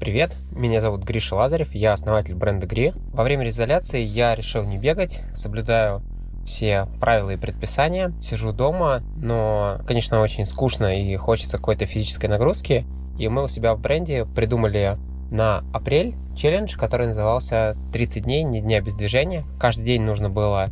Привет, 0.00 0.34
меня 0.50 0.80
зовут 0.80 1.04
Гриша 1.04 1.34
Лазарев, 1.34 1.74
я 1.74 1.92
основатель 1.92 2.34
бренда 2.34 2.66
Гри. 2.66 2.94
Во 3.12 3.22
время 3.22 3.46
изоляции 3.48 4.00
я 4.00 4.34
решил 4.34 4.64
не 4.64 4.78
бегать, 4.78 5.20
соблюдаю 5.34 6.00
все 6.46 6.86
правила 7.00 7.30
и 7.30 7.36
предписания, 7.36 8.14
сижу 8.22 8.52
дома, 8.52 9.02
но, 9.16 9.80
конечно, 9.86 10.20
очень 10.20 10.46
скучно 10.46 11.02
и 11.02 11.16
хочется 11.16 11.58
какой-то 11.58 11.86
физической 11.86 12.26
нагрузки. 12.26 12.86
И 13.18 13.28
мы 13.28 13.44
у 13.44 13.48
себя 13.48 13.74
в 13.74 13.80
бренде 13.80 14.24
придумали 14.24 14.98
на 15.30 15.64
апрель 15.72 16.14
челлендж, 16.36 16.76
который 16.76 17.08
назывался 17.08 17.76
30 17.92 18.24
дней, 18.24 18.42
не 18.42 18.60
дня 18.60 18.80
без 18.80 18.94
движения. 18.94 19.44
Каждый 19.58 19.84
день 19.84 20.02
нужно 20.02 20.30
было 20.30 20.70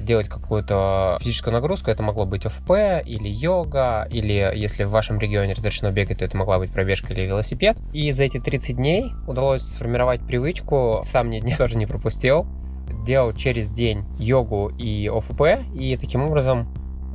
делать 0.00 0.28
какую-то 0.28 1.18
физическую 1.20 1.54
нагрузку. 1.54 1.90
Это 1.90 2.02
могло 2.02 2.26
быть 2.26 2.46
ОФП 2.46 2.70
или 3.06 3.28
йога, 3.28 4.08
или 4.10 4.52
если 4.54 4.84
в 4.84 4.90
вашем 4.90 5.18
регионе 5.18 5.54
разрешено 5.54 5.92
бегать, 5.92 6.18
то 6.18 6.24
это 6.24 6.36
могла 6.36 6.58
быть 6.58 6.72
пробежка 6.72 7.12
или 7.12 7.22
велосипед. 7.22 7.76
И 7.92 8.10
за 8.10 8.24
эти 8.24 8.40
30 8.40 8.76
дней 8.76 9.12
удалось 9.26 9.62
сформировать 9.62 10.26
привычку, 10.26 11.00
сам 11.04 11.30
ни 11.30 11.40
дня 11.40 11.56
тоже 11.56 11.76
не 11.76 11.86
пропустил, 11.86 12.46
делал 13.04 13.32
через 13.32 13.70
день 13.70 14.04
йогу 14.18 14.68
и 14.78 15.08
ОФП, 15.08 15.42
и 15.74 15.96
таким 15.96 16.22
образом 16.22 16.68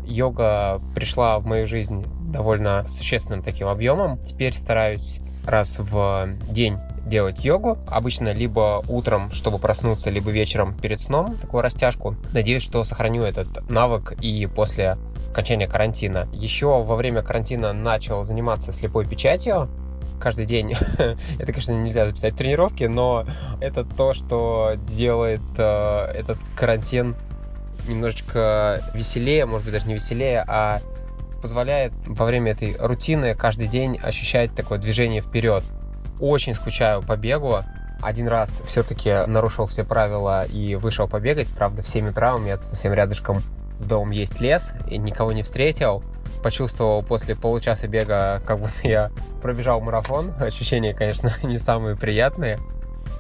йога 0.05 0.81
пришла 0.95 1.39
в 1.39 1.45
мою 1.45 1.67
жизнь 1.67 2.05
довольно 2.31 2.87
существенным 2.87 3.41
таким 3.41 3.67
объемом. 3.67 4.17
Теперь 4.19 4.53
стараюсь 4.53 5.21
раз 5.45 5.79
в 5.79 6.29
день 6.49 6.77
делать 7.05 7.43
йогу. 7.43 7.77
Обычно 7.87 8.31
либо 8.31 8.83
утром, 8.87 9.31
чтобы 9.31 9.57
проснуться, 9.57 10.09
либо 10.09 10.31
вечером 10.31 10.77
перед 10.77 11.01
сном, 11.01 11.35
такую 11.37 11.63
растяжку. 11.63 12.15
Надеюсь, 12.33 12.63
что 12.63 12.83
сохраню 12.83 13.23
этот 13.23 13.69
навык 13.69 14.13
и 14.21 14.45
после 14.45 14.97
окончания 15.31 15.67
карантина. 15.67 16.27
Еще 16.33 16.67
во 16.67 16.95
время 16.95 17.21
карантина 17.21 17.73
начал 17.73 18.25
заниматься 18.25 18.71
слепой 18.71 19.07
печатью. 19.07 19.69
Каждый 20.19 20.45
день. 20.45 20.75
это, 20.97 21.51
конечно, 21.51 21.71
нельзя 21.71 22.05
записать 22.05 22.35
тренировки, 22.35 22.83
но 22.83 23.25
это 23.61 23.83
то, 23.83 24.13
что 24.13 24.73
делает 24.87 25.41
э, 25.57 26.11
этот 26.13 26.37
карантин 26.55 27.15
немножечко 27.87 28.83
веселее, 28.93 29.45
может 29.45 29.65
быть, 29.65 29.73
даже 29.73 29.87
не 29.87 29.95
веселее, 29.95 30.43
а 30.47 30.81
позволяет 31.39 31.93
во 32.05 32.25
время 32.25 32.51
этой 32.51 32.75
рутины 32.77 33.35
каждый 33.35 33.67
день 33.67 33.97
ощущать 34.01 34.53
такое 34.53 34.77
движение 34.77 35.21
вперед. 35.21 35.63
Очень 36.19 36.53
скучаю 36.53 37.01
по 37.01 37.15
бегу. 37.15 37.59
Один 38.01 38.27
раз 38.27 38.61
все-таки 38.65 39.25
нарушил 39.27 39.65
все 39.65 39.83
правила 39.83 40.45
и 40.45 40.75
вышел 40.75 41.07
побегать. 41.07 41.47
Правда, 41.47 41.81
в 41.81 41.87
7 41.87 42.09
утра 42.09 42.35
у 42.35 42.39
меня 42.39 42.57
совсем 42.57 42.93
рядышком 42.93 43.41
с 43.77 43.85
домом 43.85 44.11
есть 44.11 44.39
лес, 44.39 44.73
и 44.89 44.97
никого 44.97 45.31
не 45.31 45.43
встретил. 45.43 46.03
Почувствовал 46.43 47.01
после 47.01 47.35
получаса 47.35 47.87
бега, 47.87 48.41
как 48.45 48.59
будто 48.59 48.87
я 48.87 49.11
пробежал 49.41 49.81
марафон. 49.81 50.33
Ощущения, 50.39 50.93
конечно, 50.93 51.33
не 51.43 51.57
самые 51.57 51.95
приятные 51.95 52.59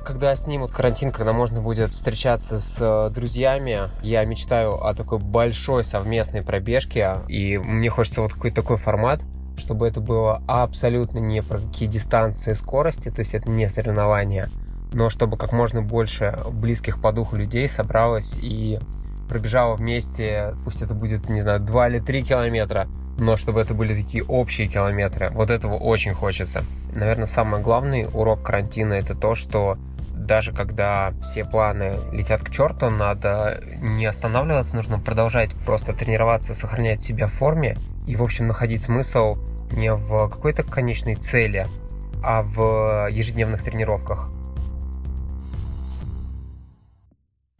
когда 0.03 0.35
снимут 0.35 0.71
карантин, 0.71 1.11
когда 1.11 1.33
можно 1.33 1.61
будет 1.61 1.91
встречаться 1.91 2.59
с 2.59 2.77
э, 2.79 3.09
друзьями, 3.13 3.81
я 4.01 4.25
мечтаю 4.25 4.83
о 4.83 4.93
такой 4.93 5.19
большой 5.19 5.83
совместной 5.83 6.43
пробежке, 6.43 7.17
и 7.27 7.57
мне 7.57 7.89
хочется 7.89 8.21
вот 8.21 8.33
какой-то 8.33 8.61
такой 8.61 8.77
формат, 8.77 9.21
чтобы 9.57 9.87
это 9.87 10.01
было 10.01 10.41
абсолютно 10.47 11.19
не 11.19 11.41
про 11.41 11.59
какие 11.59 11.87
дистанции 11.87 12.53
скорости, 12.53 13.09
то 13.09 13.19
есть 13.19 13.33
это 13.33 13.49
не 13.49 13.67
соревнования, 13.69 14.49
но 14.93 15.09
чтобы 15.09 15.37
как 15.37 15.51
можно 15.51 15.81
больше 15.81 16.39
близких 16.51 17.01
по 17.01 17.11
духу 17.11 17.35
людей 17.35 17.67
собралось 17.67 18.37
и 18.41 18.79
пробежало 19.29 19.75
вместе, 19.75 20.55
пусть 20.63 20.81
это 20.81 20.93
будет, 20.93 21.29
не 21.29 21.41
знаю, 21.41 21.59
2 21.59 21.89
или 21.89 21.99
3 21.99 22.23
километра, 22.23 22.87
но 23.19 23.37
чтобы 23.37 23.61
это 23.61 23.73
были 23.73 23.93
такие 23.93 24.23
общие 24.23 24.67
километры. 24.67 25.29
Вот 25.31 25.51
этого 25.51 25.75
очень 25.75 26.13
хочется. 26.13 26.63
Наверное, 26.95 27.27
самый 27.27 27.61
главный 27.61 28.07
урок 28.11 28.41
карантина 28.41 28.93
это 28.93 29.13
то, 29.13 29.35
что 29.35 29.77
даже 30.29 30.51
когда 30.51 31.11
все 31.23 31.43
планы 31.43 31.95
летят 32.11 32.43
к 32.43 32.51
черту, 32.51 32.91
надо 32.91 33.63
не 33.81 34.05
останавливаться, 34.05 34.75
нужно 34.75 34.99
продолжать 34.99 35.49
просто 35.65 35.91
тренироваться, 35.91 36.53
сохранять 36.53 37.03
себя 37.03 37.25
в 37.25 37.33
форме 37.33 37.75
и, 38.07 38.15
в 38.15 38.21
общем, 38.21 38.45
находить 38.45 38.83
смысл 38.83 39.37
не 39.71 39.91
в 39.91 40.29
какой-то 40.29 40.61
конечной 40.61 41.15
цели, 41.15 41.65
а 42.23 42.43
в 42.43 43.09
ежедневных 43.09 43.63
тренировках. 43.63 44.29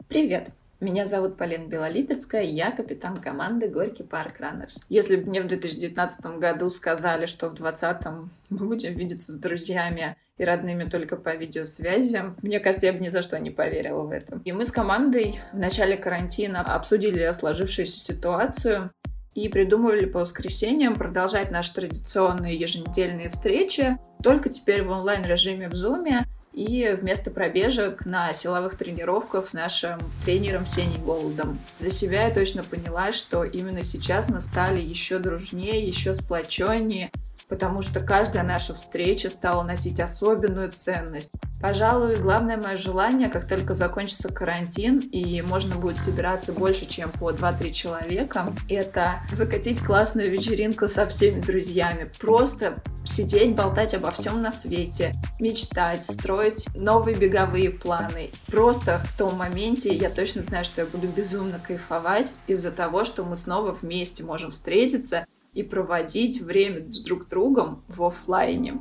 Привет! 0.06 0.50
Меня 0.80 1.04
зовут 1.04 1.36
Полина 1.36 1.66
Белолипецкая, 1.66 2.42
я 2.42 2.70
капитан 2.70 3.18
команды 3.20 3.68
Горький 3.68 4.02
Парк 4.02 4.40
Раннерс. 4.40 4.82
Если 4.88 5.16
бы 5.16 5.28
мне 5.28 5.42
в 5.42 5.46
2019 5.46 6.38
году 6.38 6.70
сказали, 6.70 7.26
что 7.26 7.48
в 7.50 7.54
2020 7.54 8.06
мы 8.48 8.66
будем 8.66 8.94
видеться 8.94 9.30
с 9.30 9.34
друзьями 9.34 10.16
и 10.38 10.44
родными 10.44 10.84
только 10.84 11.16
по 11.16 11.36
видеосвязи, 11.36 12.34
мне 12.40 12.60
кажется, 12.60 12.86
я 12.86 12.94
бы 12.94 13.00
ни 13.00 13.10
за 13.10 13.20
что 13.20 13.38
не 13.38 13.50
поверила 13.50 14.04
в 14.04 14.10
это. 14.10 14.40
И 14.46 14.52
мы 14.52 14.64
с 14.64 14.72
командой 14.72 15.38
в 15.52 15.58
начале 15.58 15.98
карантина 15.98 16.62
обсудили 16.62 17.30
сложившуюся 17.30 18.00
ситуацию 18.00 18.90
и 19.34 19.50
придумывали 19.50 20.06
по 20.06 20.20
воскресеньям 20.20 20.94
продолжать 20.94 21.50
наши 21.50 21.74
традиционные 21.74 22.56
еженедельные 22.56 23.28
встречи, 23.28 23.98
только 24.22 24.48
теперь 24.48 24.82
в 24.82 24.90
онлайн-режиме 24.90 25.68
в 25.68 25.74
Zoom, 25.74 26.24
и 26.52 26.96
вместо 27.00 27.30
пробежек 27.30 28.04
на 28.06 28.32
силовых 28.32 28.76
тренировках 28.76 29.46
с 29.46 29.52
нашим 29.52 29.98
тренером 30.24 30.66
Сеней 30.66 30.98
Голодом. 30.98 31.58
Для 31.78 31.90
себя 31.90 32.26
я 32.26 32.34
точно 32.34 32.62
поняла, 32.64 33.12
что 33.12 33.44
именно 33.44 33.82
сейчас 33.82 34.28
мы 34.28 34.40
стали 34.40 34.80
еще 34.80 35.18
дружнее, 35.18 35.86
еще 35.86 36.14
сплоченнее, 36.14 37.10
потому 37.50 37.82
что 37.82 38.00
каждая 38.00 38.44
наша 38.44 38.72
встреча 38.72 39.28
стала 39.28 39.62
носить 39.62 40.00
особенную 40.00 40.70
ценность. 40.72 41.32
Пожалуй, 41.60 42.16
главное 42.16 42.56
мое 42.56 42.78
желание, 42.78 43.28
как 43.28 43.46
только 43.46 43.74
закончится 43.74 44.32
карантин 44.32 45.00
и 45.00 45.42
можно 45.42 45.74
будет 45.74 45.98
собираться 45.98 46.52
больше, 46.52 46.86
чем 46.86 47.10
по 47.10 47.30
2-3 47.32 47.70
человека, 47.72 48.54
это 48.68 49.16
закатить 49.30 49.80
классную 49.80 50.30
вечеринку 50.30 50.88
со 50.88 51.04
всеми 51.04 51.40
друзьями. 51.40 52.10
Просто 52.18 52.76
сидеть, 53.04 53.56
болтать 53.56 53.92
обо 53.94 54.10
всем 54.10 54.40
на 54.40 54.50
свете, 54.50 55.12
мечтать, 55.38 56.02
строить 56.02 56.66
новые 56.74 57.16
беговые 57.16 57.70
планы. 57.70 58.30
Просто 58.46 59.02
в 59.06 59.18
том 59.18 59.36
моменте 59.36 59.94
я 59.94 60.08
точно 60.08 60.42
знаю, 60.42 60.64
что 60.64 60.82
я 60.82 60.86
буду 60.86 61.08
безумно 61.08 61.58
кайфовать 61.58 62.32
из-за 62.46 62.70
того, 62.70 63.04
что 63.04 63.24
мы 63.24 63.36
снова 63.36 63.72
вместе 63.72 64.22
можем 64.22 64.50
встретиться 64.50 65.26
и 65.52 65.62
проводить 65.62 66.40
время 66.40 66.88
с 66.88 67.00
друг 67.02 67.28
другом 67.28 67.84
в 67.88 68.04
офлайне. 68.04 68.80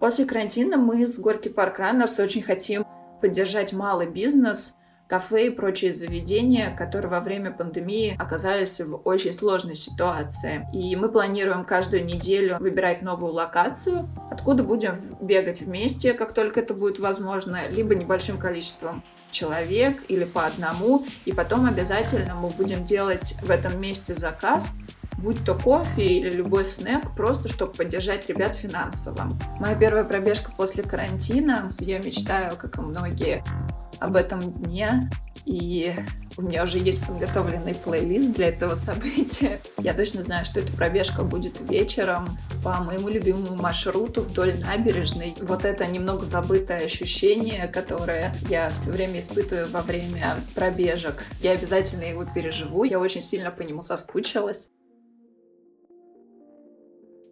После 0.00 0.26
карантина 0.26 0.76
мы 0.76 1.06
с 1.06 1.18
Горький 1.18 1.48
Парк 1.48 1.78
Раннерс 1.78 2.18
очень 2.20 2.42
хотим 2.42 2.84
поддержать 3.20 3.72
малый 3.72 4.06
бизнес, 4.06 4.76
кафе 5.08 5.46
и 5.46 5.50
прочие 5.50 5.94
заведения, 5.94 6.74
которые 6.76 7.10
во 7.10 7.20
время 7.20 7.50
пандемии 7.50 8.16
оказались 8.18 8.80
в 8.80 8.96
очень 9.04 9.32
сложной 9.32 9.76
ситуации. 9.76 10.68
И 10.74 10.96
мы 10.96 11.08
планируем 11.08 11.64
каждую 11.64 12.04
неделю 12.04 12.56
выбирать 12.58 13.02
новую 13.02 13.32
локацию, 13.32 14.08
откуда 14.30 14.62
будем 14.62 15.16
бегать 15.20 15.60
вместе, 15.60 16.12
как 16.12 16.34
только 16.34 16.60
это 16.60 16.74
будет 16.74 16.98
возможно, 16.98 17.68
либо 17.68 17.94
небольшим 17.94 18.38
количеством 18.38 19.02
человек 19.30 20.02
или 20.08 20.24
по 20.24 20.46
одному, 20.46 21.04
и 21.24 21.32
потом 21.32 21.66
обязательно 21.66 22.34
мы 22.34 22.48
будем 22.50 22.84
делать 22.84 23.34
в 23.42 23.50
этом 23.50 23.80
месте 23.80 24.14
заказ, 24.14 24.74
будь 25.18 25.44
то 25.44 25.54
кофе 25.54 26.04
или 26.04 26.30
любой 26.30 26.64
снэк, 26.64 27.14
просто 27.14 27.48
чтобы 27.48 27.72
поддержать 27.72 28.28
ребят 28.28 28.54
финансово. 28.54 29.28
Моя 29.58 29.74
первая 29.74 30.04
пробежка 30.04 30.52
после 30.56 30.82
карантина, 30.82 31.72
я 31.80 31.98
мечтаю, 31.98 32.56
как 32.56 32.78
и 32.78 32.80
многие, 32.80 33.42
об 33.98 34.16
этом 34.16 34.40
дне, 34.40 35.10
и 35.46 35.94
у 36.36 36.42
меня 36.42 36.64
уже 36.64 36.78
есть 36.78 37.04
подготовленный 37.06 37.74
плейлист 37.74 38.32
для 38.32 38.48
этого 38.48 38.78
события. 38.84 39.60
Я 39.78 39.94
точно 39.94 40.22
знаю, 40.22 40.44
что 40.44 40.60
эта 40.60 40.72
пробежка 40.72 41.22
будет 41.22 41.60
вечером 41.70 42.38
по 42.62 42.80
моему 42.80 43.08
любимому 43.08 43.54
маршруту 43.56 44.22
вдоль 44.22 44.58
набережной. 44.58 45.34
Вот 45.40 45.64
это 45.64 45.86
немного 45.86 46.26
забытое 46.26 46.84
ощущение, 46.84 47.68
которое 47.68 48.34
я 48.50 48.68
все 48.70 48.90
время 48.90 49.20
испытываю 49.20 49.70
во 49.70 49.82
время 49.82 50.36
пробежек. 50.54 51.24
Я 51.40 51.52
обязательно 51.52 52.02
его 52.02 52.24
переживу. 52.24 52.84
Я 52.84 52.98
очень 52.98 53.22
сильно 53.22 53.50
по 53.50 53.62
нему 53.62 53.82
соскучилась. 53.82 54.70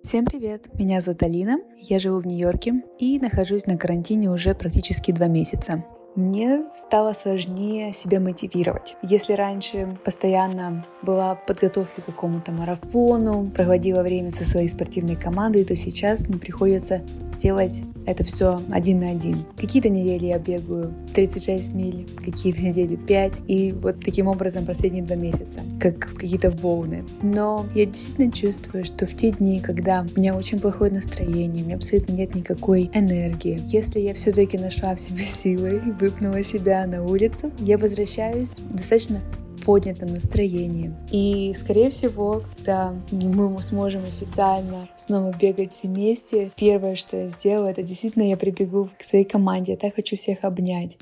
Всем 0.05 0.27
привет! 0.27 0.67
Меня 0.79 1.01
зовут 1.01 1.23
Алина, 1.23 1.61
я 1.79 1.99
живу 1.99 2.21
в 2.21 2.27
Нью-Йорке 2.27 2.83
и 2.99 3.19
нахожусь 3.19 3.65
на 3.65 3.79
карантине 3.79 4.31
уже 4.31 4.55
практически 4.55 5.13
два 5.13 5.29
месяца. 5.29 5.83
Мне 6.15 6.65
стало 6.77 7.15
сложнее 7.15 7.95
себя 7.95 8.21
мотивировать. 8.21 8.97
Если 9.03 9.33
раньше 9.33 9.99
постоянно 10.05 10.87
была 11.01 11.37
подготовка 11.37 12.03
к 12.03 12.05
какому-то 12.05 12.53
марафону, 12.53 13.51
проводила 13.51 14.03
время 14.03 14.31
со 14.31 14.45
своей 14.45 14.69
спортивной 14.69 15.17
командой, 15.17 15.65
то 15.65 15.75
сейчас 15.75 16.29
мне 16.29 16.39
приходится 16.39 17.01
делать 17.39 17.83
это 18.07 18.25
все 18.25 18.61
один 18.71 19.01
на 19.01 19.11
один. 19.11 19.45
Какие-то 19.57 19.89
недели 19.89 20.27
я 20.27 20.39
бегаю 20.39 20.93
36 21.15 21.73
миль, 21.75 22.07
какие-то 22.25 22.61
недели 22.61 22.97
5, 22.97 23.43
и 23.49 23.73
вот 23.73 24.01
таким 24.01 24.29
образом 24.29 24.67
последние 24.67 25.03
два 25.03 25.17
месяца, 25.17 25.61
как 25.81 25.99
какие-то 25.99 26.51
волны. 26.51 27.05
Но 27.23 27.67
я 27.75 27.87
действительно 27.87 28.31
чувствую, 28.31 28.85
что 28.85 29.07
в 29.07 29.17
те 29.17 29.31
дни, 29.31 29.61
когда 29.61 30.05
у 30.15 30.19
меня 30.19 30.35
очень 30.35 30.59
плохое 30.59 30.91
настроение, 30.91 31.63
у 31.63 31.67
меня 31.67 31.77
абсолютно 31.77 32.13
нет 32.13 32.35
никакой 32.35 32.91
энергии, 32.93 33.61
если 33.69 34.01
я 34.01 34.15
все-таки 34.15 34.59
нашла 34.59 34.95
в 34.95 35.01
себе 35.01 35.25
силы 35.27 35.81
и 35.87 35.91
выпнула 35.91 36.43
себя 36.43 36.87
на 36.87 37.05
улицу, 37.05 37.51
я 37.59 37.79
возвращаюсь 37.79 38.57
достаточно 38.71 39.21
поднятом 39.65 40.09
настроении. 40.09 40.93
И, 41.11 41.53
скорее 41.55 41.91
всего, 41.91 42.43
когда 42.57 42.95
мы 43.11 43.63
сможем 43.63 44.05
официально 44.05 44.89
снова 44.97 45.33
бегать 45.33 45.73
все 45.73 45.89
вместе, 45.89 46.51
первое, 46.57 46.95
что 46.95 47.17
я 47.17 47.27
сделаю, 47.29 47.71
это 47.71 47.83
действительно 47.83 48.29
я 48.29 48.37
прибегу 48.37 48.91
к 48.99 49.03
своей 49.03 49.25
команде. 49.25 49.73
Я 49.73 49.79
так 49.79 49.95
хочу 49.95 50.17
всех 50.17 50.39
обнять. 50.43 50.99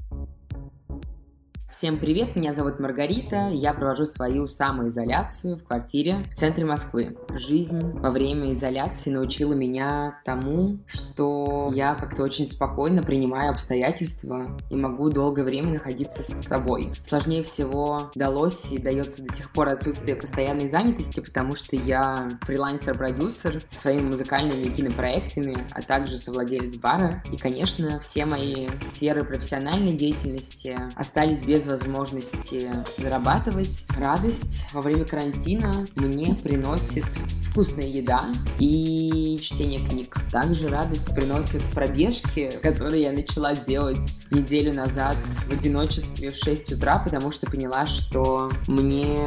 Всем 1.83 1.99
привет, 1.99 2.37
меня 2.37 2.55
зовут 2.55 2.79
Маргарита, 2.79 3.49
я 3.49 3.75
провожу 3.75 4.05
свою 4.05 4.47
самоизоляцию 4.47 5.57
в 5.57 5.65
квартире 5.65 6.23
в 6.31 6.35
центре 6.37 6.65
Москвы. 6.65 7.17
Жизнь 7.35 7.99
во 7.99 8.13
время 8.13 8.53
изоляции 8.53 9.11
научила 9.11 9.53
меня 9.53 10.21
тому, 10.25 10.79
что 10.87 11.73
я 11.75 11.97
как-то 11.97 12.23
очень 12.23 12.47
спокойно 12.47 13.03
принимаю 13.03 13.51
обстоятельства 13.51 14.57
и 14.71 14.77
могу 14.77 15.11
долгое 15.11 15.43
время 15.43 15.73
находиться 15.73 16.23
с 16.23 16.47
собой. 16.47 16.93
Сложнее 17.05 17.43
всего 17.43 18.13
далось 18.15 18.71
и 18.71 18.79
дается 18.79 19.25
до 19.25 19.35
сих 19.35 19.51
пор 19.51 19.71
отсутствие 19.71 20.15
постоянной 20.15 20.69
занятости, 20.69 21.19
потому 21.19 21.57
что 21.57 21.75
я 21.75 22.29
фрилансер-продюсер 22.43 23.61
со 23.69 23.81
своими 23.81 24.03
музыкальными 24.03 24.73
кинопроектами, 24.73 25.67
а 25.73 25.83
также 25.83 26.17
совладелец 26.17 26.77
бара. 26.77 27.25
И, 27.33 27.37
конечно, 27.37 27.99
все 27.99 28.25
мои 28.25 28.69
сферы 28.83 29.25
профессиональной 29.25 29.95
деятельности 29.95 30.79
остались 30.95 31.43
без 31.43 31.72
возможности 31.73 32.71
зарабатывать. 32.99 33.87
Радость 33.99 34.67
во 34.73 34.81
время 34.83 35.05
карантина 35.05 35.87
мне 35.97 36.35
приносит 36.35 37.07
вкусная 37.51 37.87
еда 37.87 38.33
и 38.59 39.39
чтение 39.43 39.87
книг. 39.87 40.17
Также 40.31 40.69
радость 40.69 41.15
приносит 41.15 41.63
пробежки, 41.75 42.51
которые 42.63 43.03
я 43.03 43.13
начала 43.13 43.55
делать 43.55 43.99
неделю 44.31 44.73
назад 44.73 45.17
в 45.47 45.53
одиночестве 45.53 46.31
в 46.31 46.37
6 46.37 46.73
утра, 46.73 46.99
потому 46.99 47.31
что 47.31 47.47
поняла, 47.51 47.87
что 47.87 48.51
мне 48.67 49.19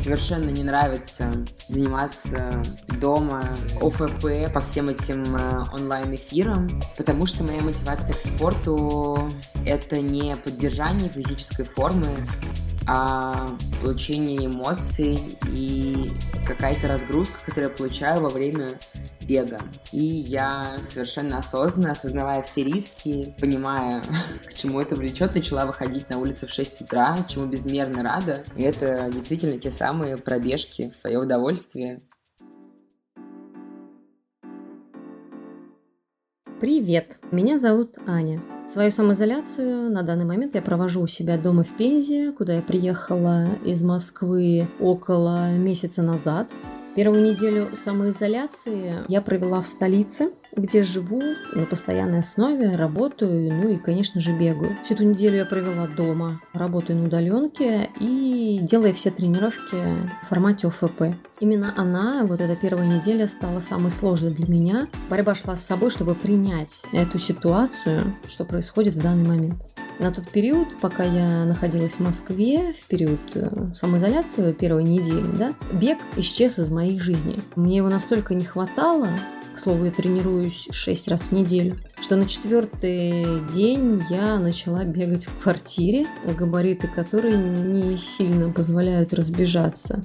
совершенно 0.00 0.50
не 0.50 0.62
нравится 0.62 1.32
заниматься 1.68 2.62
дома 3.00 3.42
ОФП 3.80 4.52
по 4.52 4.60
всем 4.60 4.88
этим 4.88 5.24
э, 5.36 5.64
онлайн-эфирам, 5.72 6.68
потому 6.96 7.26
что 7.26 7.42
моя 7.42 7.60
мотивация 7.62 8.14
к 8.14 8.20
спорту— 8.20 9.18
это 9.66 10.00
не 10.00 10.36
поддержание 10.36 11.08
физической 11.08 11.64
формы, 11.64 11.83
а 12.86 13.56
получение 13.80 14.46
эмоций 14.46 15.38
и 15.48 16.10
какая-то 16.46 16.88
разгрузка, 16.88 17.38
которую 17.44 17.70
я 17.70 17.76
получаю 17.76 18.22
во 18.22 18.28
время 18.28 18.78
бега. 19.26 19.60
И 19.92 20.04
я 20.04 20.76
совершенно 20.84 21.38
осознанно, 21.38 21.92
осознавая 21.92 22.42
все 22.42 22.64
риски, 22.64 23.34
понимая, 23.40 24.02
к 24.46 24.54
чему 24.54 24.80
это 24.80 24.94
влечет, 24.94 25.34
начала 25.34 25.66
выходить 25.66 26.10
на 26.10 26.18
улицу 26.18 26.46
в 26.46 26.50
6 26.50 26.82
утра, 26.82 27.16
чему 27.28 27.46
безмерно 27.46 28.02
рада. 28.02 28.44
И 28.56 28.62
это 28.62 29.10
действительно 29.10 29.58
те 29.58 29.70
самые 29.70 30.16
пробежки 30.16 30.90
в 30.90 30.96
свое 30.96 31.18
удовольствие. 31.18 32.02
Привет, 36.60 37.18
меня 37.30 37.58
зовут 37.58 37.98
Аня. 38.06 38.53
Свою 38.66 38.90
самоизоляцию 38.90 39.90
на 39.90 40.02
данный 40.02 40.24
момент 40.24 40.54
я 40.54 40.62
провожу 40.62 41.02
у 41.02 41.06
себя 41.06 41.36
дома 41.36 41.64
в 41.64 41.76
Пензе, 41.76 42.32
куда 42.32 42.54
я 42.54 42.62
приехала 42.62 43.54
из 43.64 43.82
Москвы 43.82 44.68
около 44.80 45.52
месяца 45.52 46.02
назад. 46.02 46.48
Первую 46.94 47.24
неделю 47.24 47.76
самоизоляции 47.76 49.02
я 49.08 49.20
провела 49.20 49.60
в 49.60 49.66
столице, 49.66 50.30
где 50.54 50.84
живу 50.84 51.20
на 51.52 51.66
постоянной 51.66 52.20
основе, 52.20 52.76
работаю, 52.76 53.52
ну 53.52 53.68
и, 53.70 53.76
конечно 53.78 54.20
же, 54.20 54.32
бегаю. 54.32 54.76
Всю 54.84 54.94
эту 54.94 55.04
неделю 55.04 55.38
я 55.38 55.44
провела 55.44 55.88
дома, 55.88 56.40
работаю 56.52 56.98
на 57.00 57.06
удаленке 57.06 57.90
и 57.98 58.60
делая 58.62 58.92
все 58.92 59.10
тренировки 59.10 59.76
в 60.22 60.28
формате 60.28 60.68
ОФП. 60.68 61.16
Именно 61.40 61.74
она, 61.76 62.24
вот 62.24 62.40
эта 62.40 62.54
первая 62.54 62.86
неделя, 62.86 63.26
стала 63.26 63.58
самой 63.58 63.90
сложной 63.90 64.30
для 64.30 64.46
меня. 64.46 64.86
Борьба 65.10 65.34
шла 65.34 65.56
с 65.56 65.66
собой, 65.66 65.90
чтобы 65.90 66.14
принять 66.14 66.84
эту 66.92 67.18
ситуацию, 67.18 68.14
что 68.28 68.44
происходит 68.44 68.94
в 68.94 69.02
данный 69.02 69.28
момент. 69.28 69.73
На 70.00 70.10
тот 70.10 70.28
период, 70.28 70.80
пока 70.80 71.04
я 71.04 71.44
находилась 71.44 71.94
в 71.94 72.00
Москве, 72.00 72.72
в 72.72 72.86
период 72.88 73.20
э, 73.34 73.48
самоизоляции 73.74 74.52
первой 74.52 74.82
недели, 74.82 75.26
да, 75.36 75.54
бег 75.72 75.98
исчез 76.16 76.58
из 76.58 76.70
моей 76.70 76.98
жизни. 76.98 77.38
Мне 77.54 77.76
его 77.76 77.88
настолько 77.88 78.34
не 78.34 78.44
хватало, 78.44 79.08
к 79.54 79.58
слову, 79.58 79.84
я 79.84 79.92
тренируюсь 79.92 80.66
6 80.70 81.08
раз 81.08 81.22
в 81.22 81.32
неделю, 81.32 81.78
что 82.00 82.16
на 82.16 82.26
четвертый 82.26 83.40
день 83.52 84.02
я 84.10 84.38
начала 84.38 84.84
бегать 84.84 85.26
в 85.26 85.42
квартире, 85.42 86.06
габариты 86.36 86.88
которой 86.88 87.36
не 87.36 87.96
сильно 87.96 88.50
позволяют 88.50 89.14
разбежаться. 89.14 90.04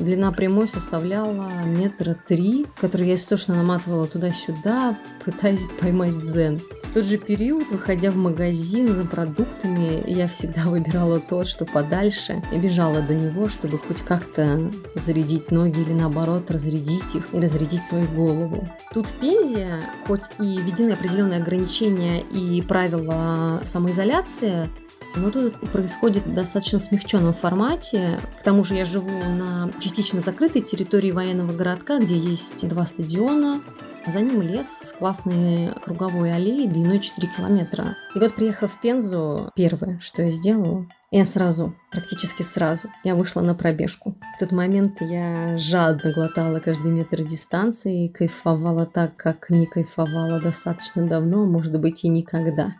Длина 0.00 0.32
прямой 0.32 0.66
составляла 0.66 1.50
метра 1.66 2.16
три, 2.26 2.66
который 2.80 3.06
я 3.06 3.14
истошно 3.16 3.54
наматывала 3.54 4.06
туда-сюда, 4.06 4.98
пытаясь 5.24 5.66
поймать 5.80 6.18
дзен. 6.20 6.58
В 6.84 6.92
тот 6.92 7.04
же 7.04 7.18
период, 7.18 7.70
выходя 7.70 8.10
в 8.10 8.16
магазин 8.16 8.94
за 8.94 9.04
продуктами, 9.04 10.02
я 10.10 10.26
всегда 10.26 10.64
выбирала 10.64 11.20
тот, 11.20 11.46
что 11.46 11.66
подальше, 11.66 12.42
и 12.50 12.58
бежала 12.58 13.02
до 13.02 13.14
него, 13.14 13.46
чтобы 13.46 13.78
хоть 13.78 14.00
как-то 14.00 14.70
зарядить 14.94 15.52
ноги 15.52 15.80
или 15.80 15.92
наоборот 15.92 16.50
разрядить 16.50 17.14
их 17.14 17.32
и 17.32 17.38
разрядить 17.38 17.84
свою 17.84 18.08
голову. 18.08 18.68
Тут 18.92 19.08
в 19.10 19.20
Пензе, 19.20 19.80
хоть 20.06 20.24
и 20.40 20.60
введены 20.60 20.92
определенные 20.92 21.40
ограничения 21.40 22.22
и 22.22 22.62
правила 22.62 23.60
самоизоляции, 23.64 24.70
но 25.16 25.30
тут 25.30 25.58
происходит 25.72 26.26
в 26.26 26.34
достаточно 26.34 26.78
смягченном 26.78 27.34
формате. 27.34 28.20
К 28.38 28.42
тому 28.42 28.64
же 28.64 28.74
я 28.74 28.84
живу 28.84 29.10
на 29.10 29.70
частично 29.80 30.20
закрытой 30.20 30.60
территории 30.60 31.10
военного 31.10 31.52
городка, 31.52 31.98
где 31.98 32.16
есть 32.16 32.66
два 32.68 32.84
стадиона, 32.86 33.60
за 34.06 34.20
ним 34.20 34.40
лес 34.40 34.80
с 34.82 34.92
классной 34.92 35.74
круговой 35.84 36.32
аллеей 36.32 36.68
длиной 36.68 37.00
4 37.00 37.28
километра. 37.36 37.96
И 38.14 38.18
вот 38.18 38.34
приехав 38.34 38.72
в 38.72 38.80
Пензу, 38.80 39.50
первое, 39.54 39.98
что 40.00 40.22
я 40.22 40.30
сделала, 40.30 40.86
я 41.10 41.24
сразу, 41.24 41.74
практически 41.90 42.42
сразу, 42.42 42.88
я 43.04 43.14
вышла 43.14 43.40
на 43.40 43.54
пробежку. 43.54 44.16
В 44.34 44.38
тот 44.38 44.52
момент 44.52 45.00
я 45.00 45.56
жадно 45.58 46.12
глотала 46.12 46.60
каждый 46.60 46.92
метр 46.92 47.22
дистанции, 47.22 48.08
кайфовала 48.08 48.86
так, 48.86 49.16
как 49.16 49.50
не 49.50 49.66
кайфовала 49.66 50.40
достаточно 50.40 51.06
давно, 51.06 51.44
может 51.44 51.78
быть 51.78 52.04
и 52.04 52.08
никогда. 52.08 52.74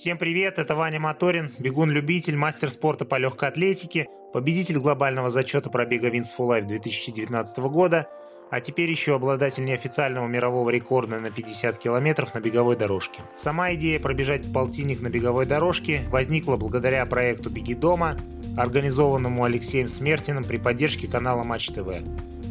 Всем 0.00 0.16
привет, 0.16 0.58
это 0.58 0.74
Ваня 0.74 0.98
Моторин, 0.98 1.52
бегун-любитель, 1.58 2.34
мастер 2.34 2.70
спорта 2.70 3.04
по 3.04 3.18
легкой 3.18 3.50
атлетике, 3.50 4.06
победитель 4.32 4.78
глобального 4.78 5.28
зачета 5.28 5.68
пробега 5.68 6.08
Wins 6.08 6.28
for 6.34 6.48
Life 6.48 6.66
2019 6.66 7.58
года, 7.58 8.08
а 8.50 8.62
теперь 8.62 8.90
еще 8.90 9.16
обладатель 9.16 9.66
неофициального 9.66 10.26
мирового 10.26 10.70
рекорда 10.70 11.20
на 11.20 11.30
50 11.30 11.76
километров 11.76 12.32
на 12.32 12.40
беговой 12.40 12.76
дорожке. 12.76 13.20
Сама 13.36 13.74
идея 13.74 14.00
пробежать 14.00 14.50
полтинник 14.50 15.02
на 15.02 15.10
беговой 15.10 15.44
дорожке 15.44 16.00
возникла 16.08 16.56
благодаря 16.56 17.04
проекту 17.04 17.50
«Беги 17.50 17.74
дома», 17.74 18.16
организованному 18.56 19.44
Алексеем 19.44 19.86
Смертиным 19.86 20.44
при 20.44 20.56
поддержке 20.56 21.08
канала 21.08 21.44
Матч 21.44 21.66
ТВ. 21.72 21.88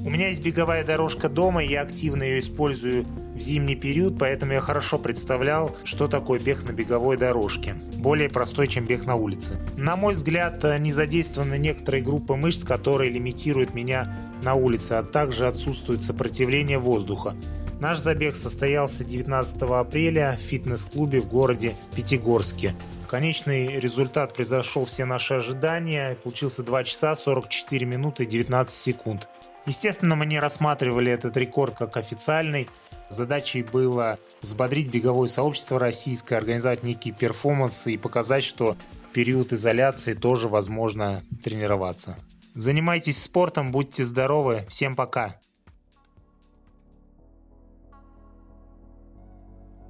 У 0.06 0.10
меня 0.10 0.30
есть 0.30 0.42
беговая 0.42 0.86
дорожка 0.86 1.28
дома, 1.28 1.62
я 1.62 1.82
активно 1.82 2.24
ее 2.24 2.40
использую 2.40 3.06
в 3.36 3.40
зимний 3.42 3.76
период, 3.76 4.18
поэтому 4.18 4.54
я 4.54 4.62
хорошо 4.62 4.98
представлял, 4.98 5.76
что 5.84 6.08
такое 6.08 6.40
бег 6.40 6.64
на 6.64 6.72
беговой 6.72 7.18
дорожке. 7.18 7.76
Более 7.98 8.30
простой, 8.30 8.68
чем 8.68 8.86
бег 8.86 9.06
на 9.06 9.16
улице. 9.16 9.58
На 9.76 9.98
мой 9.98 10.14
взгляд, 10.14 10.64
не 10.80 10.94
задействованы 10.94 11.58
некоторые 11.58 12.02
группы 12.02 12.36
мышц, 12.36 12.64
которые 12.64 13.12
лимитируют 13.12 13.74
меня 13.74 14.16
на 14.42 14.56
улице, 14.56 14.94
а 14.94 15.04
также 15.04 15.48
отсутствует 15.48 16.02
сопротивление 16.02 16.80
воздуха. 16.80 17.36
Наш 17.82 18.00
забег 18.00 18.36
состоялся 18.36 19.04
19 19.04 19.62
апреля 19.64 20.38
в 20.38 20.42
фитнес-клубе 20.42 21.20
в 21.20 21.28
городе 21.28 21.76
Пятигорске. 21.96 22.74
Конечный 23.10 23.80
результат 23.80 24.36
превзошел 24.36 24.86
все 24.86 25.04
наши 25.04 25.34
ожидания. 25.34 26.16
Получился 26.24 26.62
2 26.62 26.84
часа 26.84 27.16
44 27.16 27.84
минуты 27.88 28.28
19 28.28 28.72
секунд. 28.72 29.28
Естественно, 29.66 30.16
мы 30.16 30.28
не 30.28 30.40
рассматривали 30.40 31.12
этот 31.12 31.36
рекорд 31.36 31.76
как 31.76 31.98
официальный. 31.98 32.70
Задачей 33.10 33.64
было 33.64 34.20
взбодрить 34.44 34.92
беговое 34.92 35.28
сообщество 35.28 35.80
российское, 35.80 36.36
организовать 36.36 36.84
некие 36.84 37.16
перформансы 37.16 37.94
и 37.94 37.98
показать, 37.98 38.44
что 38.44 38.78
в 39.10 39.12
период 39.12 39.54
изоляции 39.54 40.14
тоже 40.14 40.48
возможно 40.48 41.24
тренироваться. 41.44 42.16
Занимайтесь 42.54 43.24
спортом, 43.24 43.72
будьте 43.72 44.06
здоровы. 44.06 44.68
Всем 44.70 44.96
пока. 44.96 45.40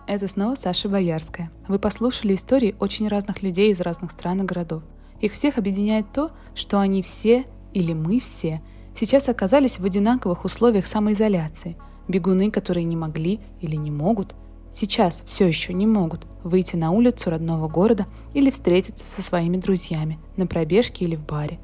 Это 0.09 0.27
снова 0.27 0.55
Саша 0.55 0.89
Боярская. 0.89 1.51
Вы 1.67 1.77
послушали 1.77 2.33
истории 2.33 2.75
очень 2.79 3.07
разных 3.07 3.43
людей 3.43 3.71
из 3.71 3.79
разных 3.79 4.09
стран 4.09 4.41
и 4.41 4.43
городов. 4.43 4.81
Их 5.21 5.33
всех 5.33 5.59
объединяет 5.59 6.11
то, 6.11 6.31
что 6.55 6.79
они 6.79 7.03
все, 7.03 7.45
или 7.75 7.93
мы 7.93 8.19
все, 8.19 8.59
сейчас 8.95 9.29
оказались 9.29 9.77
в 9.77 9.85
одинаковых 9.85 10.45
условиях 10.45 10.87
самоизоляции. 10.87 11.77
Бегуны, 12.07 12.49
которые 12.49 12.85
не 12.85 12.95
могли 12.95 13.39
или 13.61 13.75
не 13.75 13.91
могут, 13.91 14.33
сейчас 14.71 15.21
все 15.27 15.45
еще 15.45 15.73
не 15.73 15.85
могут 15.85 16.25
выйти 16.43 16.75
на 16.75 16.89
улицу 16.89 17.29
родного 17.29 17.67
города 17.67 18.07
или 18.33 18.49
встретиться 18.49 19.05
со 19.05 19.21
своими 19.21 19.57
друзьями 19.57 20.17
на 20.37 20.47
пробежке 20.47 21.05
или 21.05 21.17
в 21.17 21.23
баре. 21.23 21.59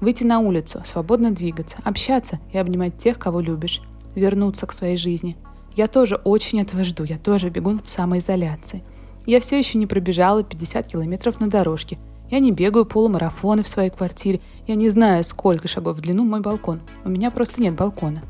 Выйти 0.00 0.24
на 0.24 0.38
улицу, 0.38 0.80
свободно 0.86 1.32
двигаться, 1.32 1.76
общаться 1.84 2.40
и 2.50 2.56
обнимать 2.56 2.96
тех, 2.96 3.18
кого 3.18 3.40
любишь, 3.40 3.82
вернуться 4.14 4.66
к 4.66 4.72
своей 4.72 4.96
жизни– 4.96 5.36
я 5.76 5.86
тоже 5.86 6.16
очень 6.16 6.60
этого 6.60 6.84
жду, 6.84 7.04
я 7.04 7.18
тоже 7.18 7.50
бегун 7.50 7.82
в 7.84 7.90
самоизоляции. 7.90 8.82
Я 9.26 9.40
все 9.40 9.58
еще 9.58 9.78
не 9.78 9.86
пробежала 9.86 10.42
50 10.42 10.86
километров 10.86 11.40
на 11.40 11.48
дорожке. 11.48 11.98
Я 12.30 12.38
не 12.38 12.52
бегаю 12.52 12.86
полумарафоны 12.86 13.62
в 13.62 13.68
своей 13.68 13.90
квартире. 13.90 14.40
Я 14.66 14.76
не 14.76 14.88
знаю, 14.88 15.24
сколько 15.24 15.68
шагов 15.68 15.96
в 15.96 16.00
длину 16.00 16.24
мой 16.24 16.40
балкон. 16.40 16.80
У 17.04 17.08
меня 17.08 17.30
просто 17.30 17.60
нет 17.60 17.74
балкона. 17.74 18.22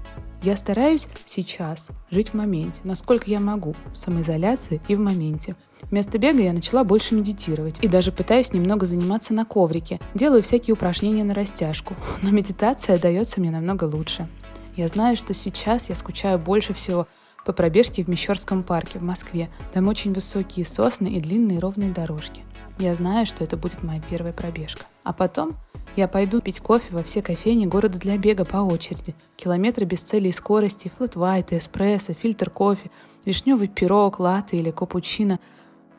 Я 0.43 0.57
стараюсь 0.57 1.07
сейчас 1.27 1.91
жить 2.11 2.31
в 2.31 2.35
моменте, 2.35 2.81
насколько 2.85 3.31
я 3.31 3.41
могу, 3.41 3.75
в 3.93 3.97
самоизоляции 3.97 4.81
и 4.89 4.95
в 4.95 4.99
моменте. 4.99 5.55
Вместо 5.83 6.19
бега 6.19 6.41
я 6.41 6.55
начала 6.55 6.83
больше 6.83 7.15
медитировать 7.15 7.79
и 7.83 7.89
даже 7.89 8.11
пытаюсь 8.11 8.55
немного 8.55 8.87
заниматься 8.87 9.35
на 9.35 9.45
коврике. 9.45 10.01
Делаю 10.15 10.43
всякие 10.43 10.73
упражнения 10.73 11.25
на 11.25 11.35
растяжку, 11.35 11.95
но 12.23 12.31
медитация 12.31 12.99
дается 12.99 13.39
мне 13.39 13.51
намного 13.51 13.85
лучше. 13.85 14.29
Я 14.77 14.89
знаю, 14.89 15.15
что 15.15 15.35
сейчас 15.35 15.91
я 15.91 15.95
скучаю 15.95 16.39
больше 16.39 16.73
всего 16.73 17.07
по 17.45 17.53
пробежке 17.53 18.05
в 18.05 18.09
Мещерском 18.09 18.63
парке 18.63 18.99
в 18.99 19.03
Москве. 19.03 19.51
Там 19.73 19.89
очень 19.89 20.13
высокие 20.13 20.67
сосны 20.67 21.09
и 21.09 21.21
длинные 21.21 21.59
ровные 21.59 21.91
дорожки. 21.91 22.43
Я 22.79 22.95
знаю, 22.95 23.27
что 23.27 23.45
это 23.45 23.57
будет 23.57 23.83
моя 23.83 24.01
первая 24.09 24.33
пробежка. 24.33 24.87
А 25.03 25.13
потом 25.13 25.53
я 25.97 26.09
пойду 26.09 26.41
пить 26.41 26.61
кофе 26.61 26.95
во 26.95 27.03
все 27.03 27.23
кофейни 27.23 27.67
города 27.67 27.99
для 27.99 28.17
бега 28.17 28.45
по 28.45 28.59
очереди. 28.59 29.15
Километры 29.37 29.85
без 29.85 30.03
цели 30.03 30.29
и 30.29 30.33
скорости, 30.33 30.91
флэт-вайт, 30.97 31.53
эспрессо, 31.53 32.15
фильтр 32.15 32.51
кофе, 32.51 32.91
вишневый 33.25 33.69
пирог, 33.69 34.21
латте 34.21 34.59
или 34.59 34.71
капучино, 34.71 35.41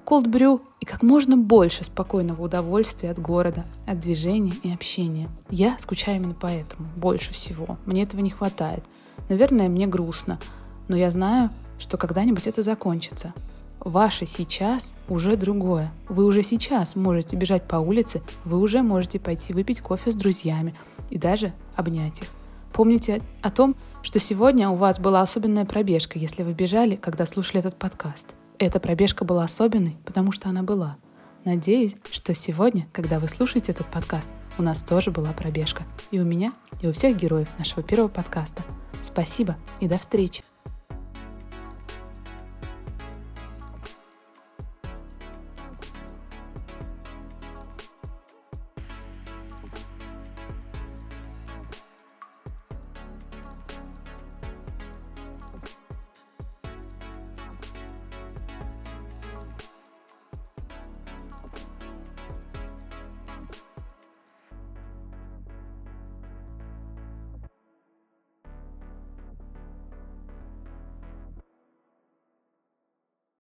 колдбрю 0.05 0.61
и 0.79 0.85
как 0.85 1.03
можно 1.03 1.37
больше 1.37 1.83
спокойного 1.83 2.43
удовольствия 2.43 3.11
от 3.11 3.19
города, 3.19 3.65
от 3.85 3.99
движения 3.99 4.53
и 4.63 4.73
общения. 4.73 5.29
Я 5.49 5.77
скучаю 5.77 6.17
именно 6.17 6.35
поэтому, 6.39 6.87
больше 6.95 7.33
всего. 7.33 7.77
Мне 7.85 8.03
этого 8.03 8.21
не 8.21 8.29
хватает. 8.29 8.83
Наверное, 9.29 9.69
мне 9.69 9.87
грустно, 9.87 10.39
но 10.91 10.97
я 10.97 11.09
знаю, 11.09 11.49
что 11.79 11.97
когда-нибудь 11.97 12.47
это 12.47 12.63
закончится. 12.63 13.33
Ваше 13.79 14.25
сейчас 14.27 14.93
уже 15.07 15.37
другое. 15.37 15.89
Вы 16.09 16.25
уже 16.25 16.43
сейчас 16.43 16.97
можете 16.97 17.37
бежать 17.37 17.63
по 17.63 17.77
улице, 17.77 18.21
вы 18.43 18.59
уже 18.59 18.83
можете 18.83 19.17
пойти 19.17 19.53
выпить 19.53 19.79
кофе 19.79 20.11
с 20.11 20.15
друзьями 20.15 20.75
и 21.09 21.17
даже 21.17 21.53
обнять 21.77 22.21
их. 22.21 22.27
Помните 22.73 23.21
о 23.41 23.49
том, 23.49 23.75
что 24.03 24.19
сегодня 24.19 24.69
у 24.69 24.75
вас 24.75 24.99
была 24.99 25.21
особенная 25.21 25.63
пробежка, 25.63 26.19
если 26.19 26.43
вы 26.43 26.51
бежали, 26.51 26.97
когда 26.97 27.25
слушали 27.25 27.59
этот 27.59 27.77
подкаст. 27.77 28.27
Эта 28.59 28.81
пробежка 28.81 29.23
была 29.23 29.45
особенной, 29.45 29.95
потому 30.05 30.33
что 30.33 30.49
она 30.49 30.61
была. 30.63 30.97
Надеюсь, 31.45 31.95
что 32.11 32.35
сегодня, 32.35 32.85
когда 32.91 33.17
вы 33.17 33.29
слушаете 33.29 33.71
этот 33.71 33.87
подкаст, 33.87 34.29
у 34.57 34.61
нас 34.61 34.81
тоже 34.81 35.09
была 35.09 35.31
пробежка. 35.31 35.83
И 36.11 36.19
у 36.19 36.25
меня, 36.25 36.51
и 36.81 36.87
у 36.87 36.91
всех 36.91 37.15
героев 37.15 37.47
нашего 37.57 37.81
первого 37.81 38.09
подкаста. 38.09 38.61
Спасибо 39.01 39.55
и 39.79 39.87
до 39.87 39.97
встречи! 39.97 40.43